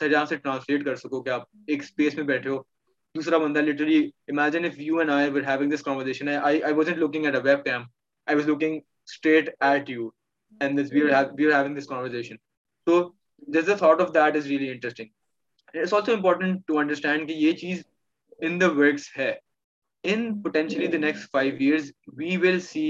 [0.00, 2.62] طرح سے ٹرانسلیٹ کر سکو کہ آپ ایک اسپیس میں بیٹھے ہو
[3.14, 3.98] دوسرا بندہ literally
[4.28, 7.40] imagine if you and I were having this conversation I I wasn't looking at a
[7.44, 7.82] webcam
[8.26, 8.78] I was looking
[9.04, 10.08] straight at you
[10.60, 12.36] and this we are having this conversation
[12.86, 13.00] تو
[13.48, 15.08] this a thought of that is really interesting
[15.74, 17.82] it's also important to understand کہ یہ چیز
[18.38, 19.32] in the works ہے
[20.04, 22.89] in potentially the next five years we will see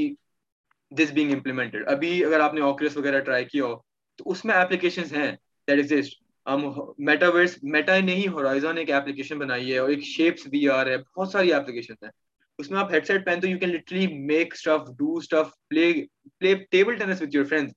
[0.93, 3.75] this being implemented ابھی اگر آپ نے آکریس وغیرہ ٹرائی کیا ہو
[4.19, 5.31] تو اس میں اپلیکیشن ہیں
[5.69, 6.19] دیٹ ایگزٹ
[6.47, 6.65] ہم
[6.99, 11.31] میٹاورس میٹا نہیں ہورائزون ایک اپلیکیشن بنائی ہے اور ایک شیپس وی آر ہے بہت
[11.31, 12.11] ساری اپلیکیشن ہیں
[12.59, 15.93] اس میں آپ ہیڈ سیٹ پہن تو you can literally make stuff do stuff play
[16.39, 17.73] play table tennis with your friends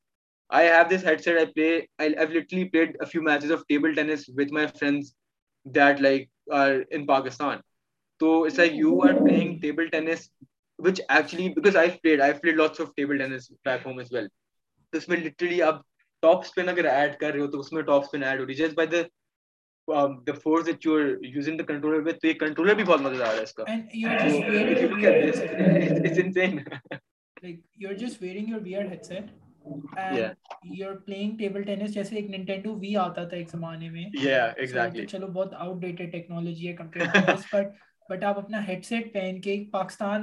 [0.58, 2.30] I have this headset I play
[2.32, 5.14] literally played a few matches of table tennis with my friends
[5.66, 6.28] that like
[6.54, 7.58] are in Pakistan
[8.22, 10.30] تو it's like you are playing table tennis
[10.80, 14.28] which actually because I played I played lots of table tennis back home as well
[14.94, 15.82] تو اس میں literally آپ
[16.24, 18.54] top spin اگر add کر رہے ہو تو اس میں ٹاپ اسپن ایڈ ہو رہی
[18.54, 19.02] ہے just by the
[19.88, 23.46] Um, the force that you are using the controller with, the controller is also very
[23.46, 23.68] good.
[23.68, 24.08] And you
[27.90, 28.14] are just,
[29.66, 31.42] Pakistan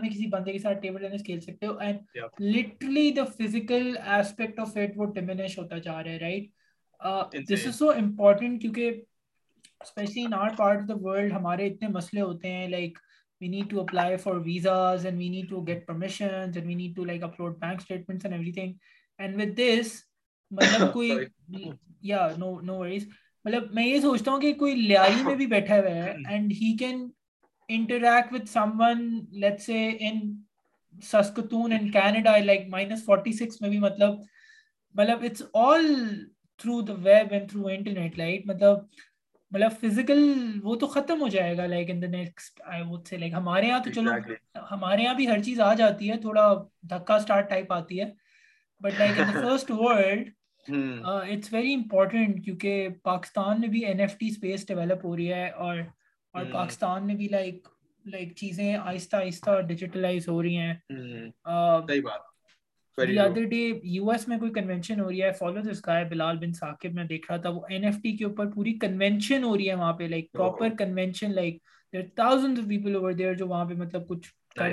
[0.01, 2.19] میں کسی بندے کے ساتھ ٹیبل ٹینس کھیل سکتے ہو and
[2.41, 3.77] literally the the
[4.07, 7.91] aspect of of it وہ diminish ہوتا جا رہا ہے رائٹ دس از سو
[8.59, 9.01] کیونکہ
[9.81, 12.99] especially in our part world ہمارے اتنے مسئلے ہوتے ہیں like
[13.41, 15.67] we we need need to to apply for visas and and
[15.67, 18.73] get upload bank every thing
[19.21, 19.93] and this
[20.51, 21.11] مطلب مطلب کوئی
[22.03, 23.07] یا نو نو وریز
[23.45, 26.09] میں یہ سوچتا ہوں کہ کوئی لیائی میں میں بھی بھی بیٹھا ہوا ہے and
[26.09, 27.09] and and he can
[27.69, 30.21] interact with someone سے in
[31.03, 34.21] Saskatoon Canada like minus forty six مطلب مطلب مطلب
[34.95, 35.87] مطلب it's all
[36.61, 40.25] through through the web internet light physical
[40.63, 43.67] وہ تو ختم ہو جائے گا like in the next I would say like ہمارے
[43.67, 44.11] یہاں تو چلو
[44.71, 46.53] ہمارے یہاں بھی ہر چیز آ جاتی ہے تھوڑا
[46.91, 48.11] دھکا اسٹارٹ ٹائپ آتی ہے
[48.81, 50.31] but like first world
[51.05, 52.53] it's very Bilal bin
[66.53, 67.51] Saqib میں دیکھ رہا تھا
[69.75, 71.59] وہاں پہ لائک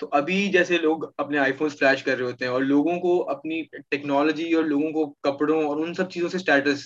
[0.00, 3.30] تو ابھی جیسے لوگ اپنے آئی فون فلیش کر رہے ہوتے ہیں اور لوگوں کو
[3.30, 6.86] اپنی ٹیکنالوجی اور لوگوں کو کپڑوں اور ان سب چیزوں سے اسٹیٹس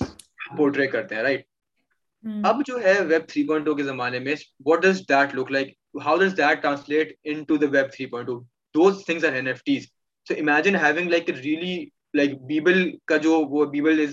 [0.56, 1.46] پورٹری کرتے ہیں رائٹ
[2.44, 4.32] اب جو ہے ویب تھری پوائنٹ ٹو کے زمانے میں
[4.32, 4.42] oh?
[13.22, 14.06] جو وہ بیل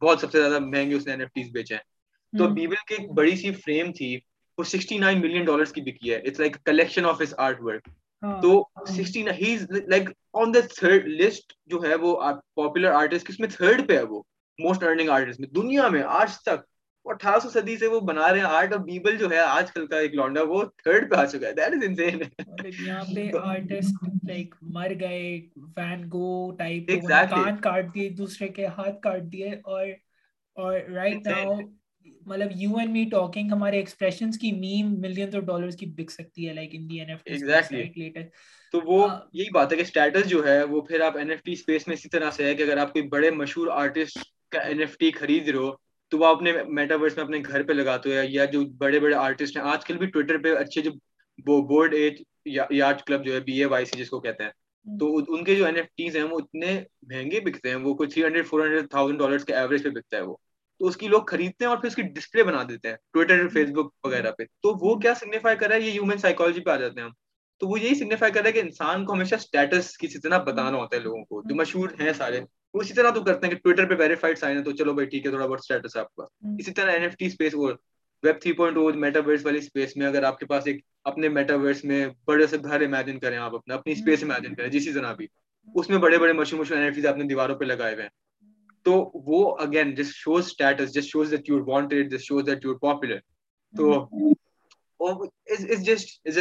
[0.00, 1.78] بہت سب سے زیادہ مہنگے ہیں
[2.38, 4.20] تو بیبل کی ایک بڑی سی فریم تھی
[4.58, 7.88] وہ 69 ملین ڈالرز کی بکی ہے it's like collection of his art work
[8.22, 8.50] تو
[8.94, 10.08] 69 he is like
[10.34, 12.14] on the third list جو ہے وہ
[12.56, 14.22] پاپولر آرٹسٹ اس میں تھرڈ پہ ہے وہ
[14.58, 16.66] موسٹ ارننگ آرٹسٹ میں دنیا میں آج تک
[17.06, 19.86] اٹھارہ سو صدی سے وہ بنا رہے ہیں آرٹ اور بیبل جو ہے آج کل
[19.86, 22.22] کا ایک لونڈا وہ تھرڈ پہ آ چکا ہے دیٹ از انسین
[22.86, 25.40] یہاں پہ آرٹسٹ لائک مر گئے
[25.76, 26.50] وین گو
[26.58, 26.90] ٹائپ
[27.30, 29.86] کان کاٹ دیے دوسرے کے ہاتھ کاٹ دیے اور
[30.56, 31.58] اور رائٹ ناؤ
[32.28, 36.48] مطلب یو اینڈ می ٹاکنگ ہمارے ایکسپریشنز کی میم ملینز آف ڈالرز کی بک سکتی
[36.48, 38.10] ہے like in the N F T exactly
[38.74, 39.06] تو وہ
[39.32, 41.96] یہی بات ہے کہ سٹیٹس جو ہے وہ پھر آپ این ایف ٹی اسپیس میں
[41.96, 44.18] اسی طرح سے ہے کہ اگر آپ کوئی بڑے مشہور آرٹسٹ
[44.52, 45.70] کا این ایف ٹی خرید رہے ہو
[46.12, 49.56] تو وہ اپنے میٹاورس میں اپنے گھر پہ لگاتے ہو یا جو بڑے بڑے آرٹسٹ
[49.56, 52.22] ہیں آج کل بھی ٹویٹر پہ اچھے جو بورڈ ایج
[52.46, 55.54] یارڈ کلب جو ہے بی اے وائی سی جس کو کہتے ہیں تو ان کے
[55.54, 56.80] جو این ایف ٹیز ہیں وہ اتنے
[57.04, 60.16] مہنگے بکتے ہیں وہ کوئی three hundred four hundred thousand dollars کے ایوریج پہ بکتا
[60.16, 60.36] ہے وہ
[60.80, 63.48] تو اس کی لوگ خریدتے ہیں اور پھر اس کی ڈسپلے بنا دیتے ہیں ٹویٹر
[63.48, 66.70] فیس بک وغیرہ پہ تو وہ کیا سگنیفائی کر رہا ہے یہ ہیومن سائیکالوجی پہ
[66.70, 67.12] آ جاتے ہیں ہم
[67.60, 70.76] تو وہ یہی سگنیفائی کر رہا ہے کہ انسان کو ہمیشہ اسٹیٹس کسی طرح بتانا
[70.76, 72.40] ہوتا ہے لوگوں کو جو مشہور ہیں سارے
[72.74, 75.26] اسی طرح تو کرتے ہیں کہ ٹویٹر پہ ویریفائڈ سائن ہے تو چلو بھائی ٹھیک
[75.26, 76.24] ہے تھوڑا بہت اسٹیٹس ہے آپ کا
[76.58, 77.74] اسی طرح این ایف ٹی اسپیس اور
[78.22, 80.80] ویب تھری پوائنٹ میٹاورس والی اسپیس میں اگر آپ کے پاس ایک
[81.04, 84.88] اپنے میٹاورس میں بڑے سے گھر امیجن کریں آپ اپنا اپنی اسپیس امیجن کریں جس
[84.94, 85.26] طرح بھی
[85.74, 88.10] اس میں بڑے بڑے مشہور مشہور این ایف ٹیز دیواروں پہ لگائے ہوئے ہیں
[88.84, 89.10] تو
[89.14, 93.18] وہ again just shows status just shows that you wanted just shows that you popular
[93.76, 94.32] تو mm-hmm.
[95.00, 95.60] is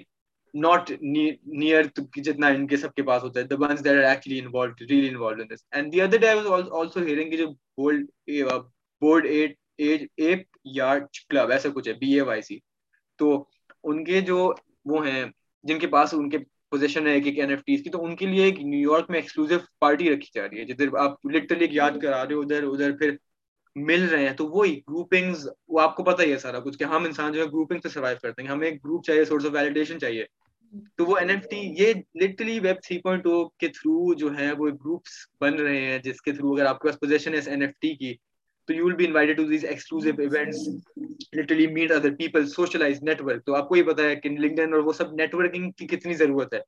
[0.54, 1.82] نوٹ نیئر
[2.16, 3.46] جتنا ان کے سب کے پاس ہوتا ہے
[11.94, 12.58] بی اے وائی سی
[13.18, 13.44] تو
[13.84, 14.52] ان کے جو
[14.84, 15.24] وہ ہیں
[15.62, 16.38] جن کے پاس ان کے
[16.70, 20.64] پوزیشن کی تو ان کے لیے ایک نیو یارک میں
[20.64, 21.14] جدھر آپ
[21.70, 25.34] یاد کرا رہے ہو تو وہی گروپنگ
[25.68, 27.88] وہ آپ کو پتا ہی ہے سارا کچھ کہ ہم انسان جو ہے گروپنگ سے
[27.88, 30.24] سروائو کرتے ہیں ہمیں ایک گروپ چاہیے سورس آف ویلیڈیشن چاہیے
[30.96, 31.92] تو وہ این ایف ٹی یہ
[32.22, 36.20] literally web three point two کے تھرو جو ہے وہ گروپس بن رہے ہیں جس
[36.22, 38.14] کے تھرو اگر آپ کے پاس پوزیشن ہے این ایف ٹی کی
[38.68, 40.68] تو you will be invited to these exclusive events
[41.36, 44.74] literally meet other people socialise network تو آپ کو یہ پتا ہے کہ لنکڈن
[44.74, 46.60] اور وہ سب نیٹ ورکنگ کی کتنی ضرورت ہے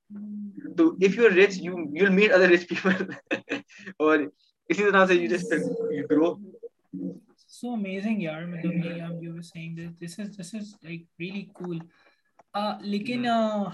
[0.76, 3.04] تو if you are rich you you will meet other rich people
[3.98, 4.18] اور
[4.18, 5.52] اسی طرح سے you just
[5.92, 6.34] you grow
[7.52, 9.14] so amazing yaar madam
[9.22, 11.78] you are saying this this is this is like really cool
[12.54, 13.26] لیکن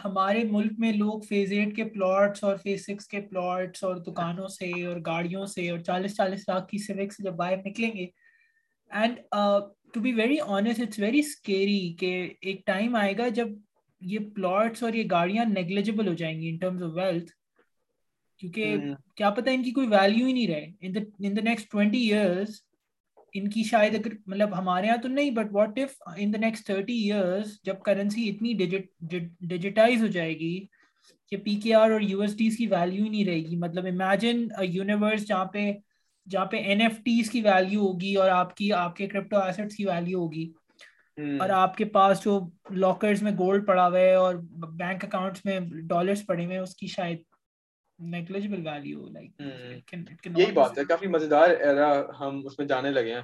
[0.05, 4.49] ہمارے ملک میں لوگ فیز ایٹ کے پلاٹس اور فیز سکس کے پلاٹس اور دکانوں
[4.49, 8.07] سے اور گاڑیوں سے اور چالیس چالیس لاکھ کی سے جب باہر نکلیں گے
[8.90, 9.18] and
[9.92, 12.12] to be very honest it's very scary کہ
[12.40, 13.49] ایک ٹائم آئے گا جب
[14.03, 17.30] یہ پلاٹس اور یہ گاڑیاں نیگلیجبل ہو جائیں گی ان ٹرمز آف ویلتھ
[18.40, 18.76] کیونکہ
[19.16, 20.66] کیا پتہ ان کی کوئی ویلیو ہی نہیں رہے
[21.18, 22.61] in the next twenty years
[23.36, 26.66] ان کی شاید اگر مطلب ہمارے یہاں تو نہیں but what if in the next
[26.66, 28.53] thirty years جب کرنسی اتنی
[29.40, 30.66] ڈیجیٹائز ہو جائے گی
[31.32, 33.86] کہ پی کے آر اور یو ایس ڈیز کی ویلیو ہی نہیں رہے گی مطلب
[33.86, 35.72] امیجن یونیورس جہاں پہ
[36.26, 39.76] جہاں پہ این ایف ٹیز کی ویلیو ہوگی اور آپ کی آپ کے کرپٹو ایسٹ
[39.76, 40.53] کی ویلیو ہوگی
[41.40, 42.40] اور آپ کے پاس جو
[42.70, 44.34] لاکرس میں گولڈ پڑا ہوا ہے اور
[44.74, 45.59] بینک اکاؤنٹس میں
[45.61, 47.18] ڈالرس پڑے ہوئے ہیں اس کی شاید
[47.99, 50.28] نیگلیجیبل ویلیو لائک
[50.28, 51.90] یہی بات ہے کافی مزیدار ایرا
[52.20, 53.22] ہم اس میں جانے لگے ہیں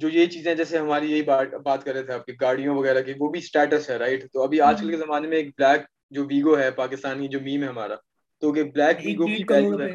[0.00, 3.02] جو یہ چیزیں جیسے ہماری یہی بات بات کر رہے تھے آپ کی گاڑیوں وغیرہ
[3.02, 5.04] کی وہ بھی سٹیٹس ہے رائٹ تو ابھی آج کل کے hmm.
[5.04, 5.86] زمانے میں ایک بلیک
[6.10, 7.94] جو ویگو ہے پاکستان کی جو میم ہے ہمارا
[8.42, 9.82] تو کہ بلیک ویگو کی پہلی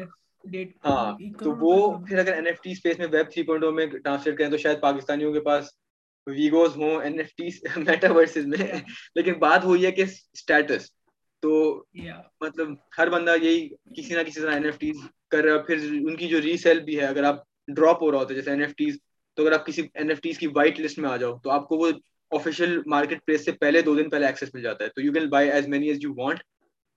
[0.00, 1.74] ہے ہاں تو وہ
[2.06, 4.80] پھر اگر این ایف ٹی اسپیس میں ویب تھری پوائنٹ میں ٹرانسلیٹ کریں تو شاید
[4.80, 5.68] پاکستانیوں کے پاس
[6.26, 7.48] ویگوز ہوں این ایف ٹی
[7.80, 8.66] میٹاورسز میں
[9.16, 10.04] لیکن بات ہوئی ہے کہ
[10.34, 10.90] سٹیٹس
[11.42, 11.84] تو
[12.40, 12.68] مطلب
[12.98, 14.96] ہر بندہ یہی کسی نہ کسی طرح این ایف ٹیز
[15.30, 17.42] کر رہا پھر ان کی جو ریسیل بھی ہے اگر آپ
[17.68, 18.98] ڈراپ ہو رہا ہوتا ہے جیسے این ایف ٹیز
[19.38, 21.68] تو اگر آپ کسی این ایف ٹیز کی وائٹ لسٹ میں آ جاؤ تو آپ
[21.68, 21.90] کو وہ
[22.30, 25.28] آفیشیل مارکیٹ پلیس سے پہلے دو دن پہلے ایکسیس مل جاتا ہے تو you can
[25.28, 26.42] buy as many as you want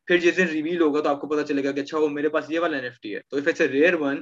[0.07, 2.29] پھر جس دن ریویل ہوگا تو آپ کو پتا چلے گا کہ اچھا وہ میرے
[2.29, 4.21] پاس یہ والا این ایف ٹی ہے تو ریئر ون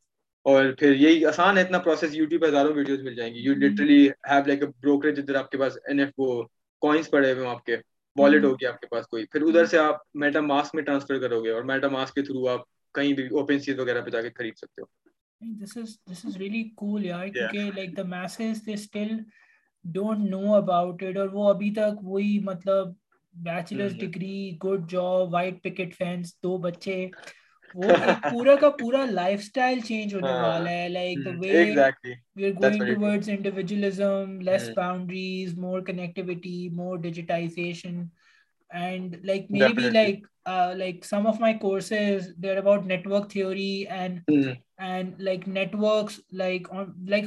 [0.45, 3.53] اور پھر یہی آسان ہے اتنا پروسیس یوٹیوب پہ ہزاروں ویڈیوز مل جائیں گی you
[3.55, 6.43] literally have like a brokerage ادھر آپ کے پاس این ایف وہ
[6.81, 7.75] کوائنس پڑے ہوئے ہوں آپ کے
[8.15, 11.43] والیٹ ہوگی آپ کے پاس کوئی پھر ادھر سے آپ میٹا ماسک میں ٹرانسفر کرو
[11.43, 12.65] گے اور میٹا ماسک کے تھرو آپ
[12.95, 15.63] کہیں بھی اوپن سیز وغیرہ پہ جا کے خرید سکتے ہو
[15.63, 19.17] this is this is really cool یار کیونکہ like the masses they still
[19.85, 22.87] don't know about it اور وہ ابھی تک وہی مطلب
[23.35, 27.05] bachelors degree good job white picket fence دو بچے
[27.75, 28.33] ہاں،
[30.89, 31.27] لائک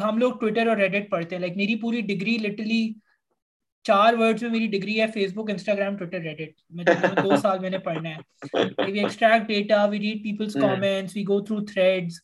[0.00, 2.92] ہم لوگ ٹویٹر اور پڑھتے ہیں لائک میری پوری ڈگری لٹرلی
[3.84, 7.22] چار ورڈز میں میری ڈگری ہے Facebook Instagram Twitter Twitter Reddit میں میں میں
[7.22, 8.16] دو سال نے نے پڑھنا ہے
[8.44, 12.20] we we we we extract data read people's comments go through threads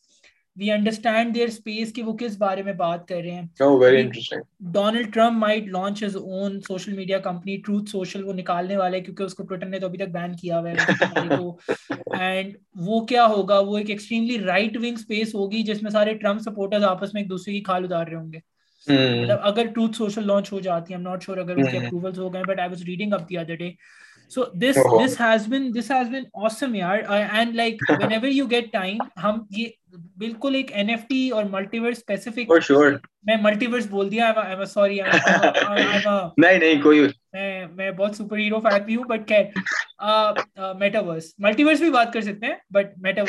[0.57, 4.39] understand their space کہ وہ وہ کس بارے بات کر رہے ہیں
[4.71, 7.89] Donald Trump might launch his own social social media company Truth
[8.33, 12.55] نکالنے کیونکہ اس کو تو ابھی تک بین کیا کیا ہوا ہے اینڈ
[12.81, 12.99] وہ
[13.27, 17.53] ہوگا وہ ایکسٹریملی رائٹ ونگ اسپیس ہوگی جس میں میں سارے ٹرمپ آپس ایک دوسرے
[17.53, 18.39] کی کھال اتار رہے ہوں گے
[18.87, 22.15] مطلب اگر ٹروتھ سوشل لانچ ہو جاتی ہے ایم ناٹ اگر اس اس کے اپروولز
[22.15, 22.23] hmm.
[22.23, 23.69] ہو گئے but but but I was reading up the other day
[24.31, 25.47] so this this this has
[26.13, 29.67] has awesome یار and and like whenever you get time ہم یہ
[30.17, 32.69] بالکل ایک ایک N N F F T T اور multi multi multi verse
[33.11, 34.31] verse verse specific specific میں میں میں بول دیا
[34.65, 34.99] سوری
[36.37, 37.01] نہیں نہیں کوئی
[37.97, 42.55] بہت سپر ہیرو فین بھی بھی ہوں خیر میٹاورس میٹاورس میٹاورس بات کر سکتے ہیں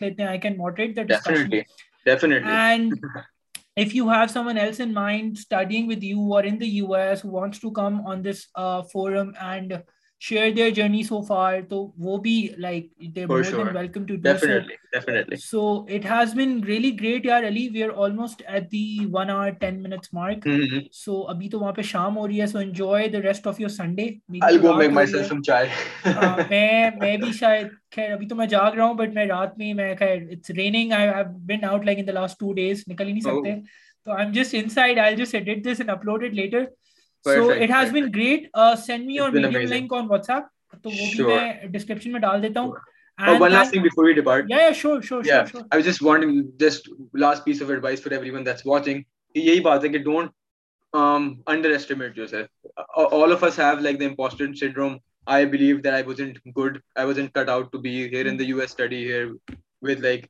[0.03, 0.99] لیتے ہیں I moderate
[3.95, 6.11] you have سمس and studying
[6.81, 7.59] وا S wants
[10.21, 12.87] share their journey so for تو وہ بھی like
[13.17, 14.15] welcome to
[15.37, 15.61] so
[15.89, 19.81] it has been really great یار Ali we are almost at the one hour ten
[19.83, 20.47] minute mark
[20.93, 23.69] so ابھی تو وہاں پہ شام ہو رہی ہے so enjoy the rest of your
[23.69, 24.07] Sunday
[24.29, 29.73] میں میں بھی شاید خیر ابھی تو میں جاگ رہا ہوں بٹ میں رات میں
[29.73, 33.07] میں خیر it's raining I have been out like in the last two days نکل
[33.07, 33.55] ہی نہیں سکتے
[34.07, 36.63] تو I am just in I just edit this and upload it later
[37.27, 38.49] یہی
[49.59, 49.89] بات ہے
[53.93, 54.77] کہ
[55.27, 58.43] I believe that I wasn't good I wasn't cut out to be here in the
[58.43, 59.25] U S study here
[59.81, 60.25] with like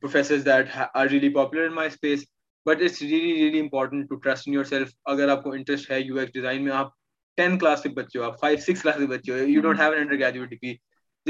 [0.00, 2.24] professors that are really popular in my space
[2.66, 6.24] but it's really really important to trust yourself اگر آپ کو interest ہے you
[6.34, 6.90] design میں آپ
[7.38, 9.92] ten class کے بچے ہو آپ فائیو سکس کلاس کے بچے ہو you don't have
[9.92, 10.74] undergraduate degree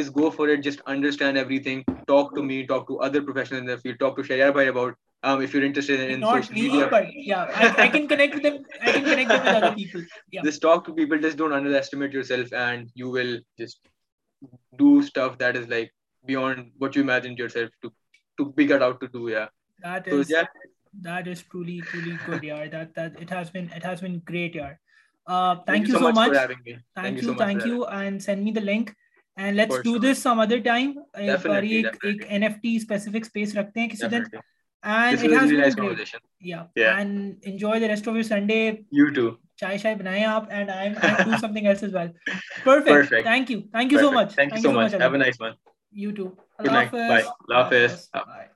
[0.00, 3.77] just go for it just understand everything talk to me talk to other professional
[3.77, 4.21] field talk
[15.39, 15.89] that like
[16.79, 17.35] within
[19.29, 20.45] yeah
[21.03, 24.55] that is truly truly good yeah that that it has been it has been great
[24.55, 24.75] yeah
[25.27, 26.33] uh thank, thank you, you so much, much.
[26.33, 26.73] For having me.
[26.73, 28.95] Thank, thank you, you so thank much you and send me the link
[29.37, 29.99] and let's do so.
[29.99, 32.27] this some other time definitely, ek, definitely.
[32.27, 34.41] Ek nft specific space rakhte hai, kisi
[34.83, 36.15] and this it has really been nice great.
[36.41, 36.65] Yeah.
[36.75, 40.71] yeah and enjoy the rest of your sunday you too chai chai banaye aap and
[40.71, 43.25] i'm i do something else as well perfect, perfect.
[43.31, 44.11] thank you thank you perfect.
[44.11, 44.93] so much thank, thank you so, so much.
[44.93, 45.57] much have a nice one
[45.93, 48.56] you too good night bye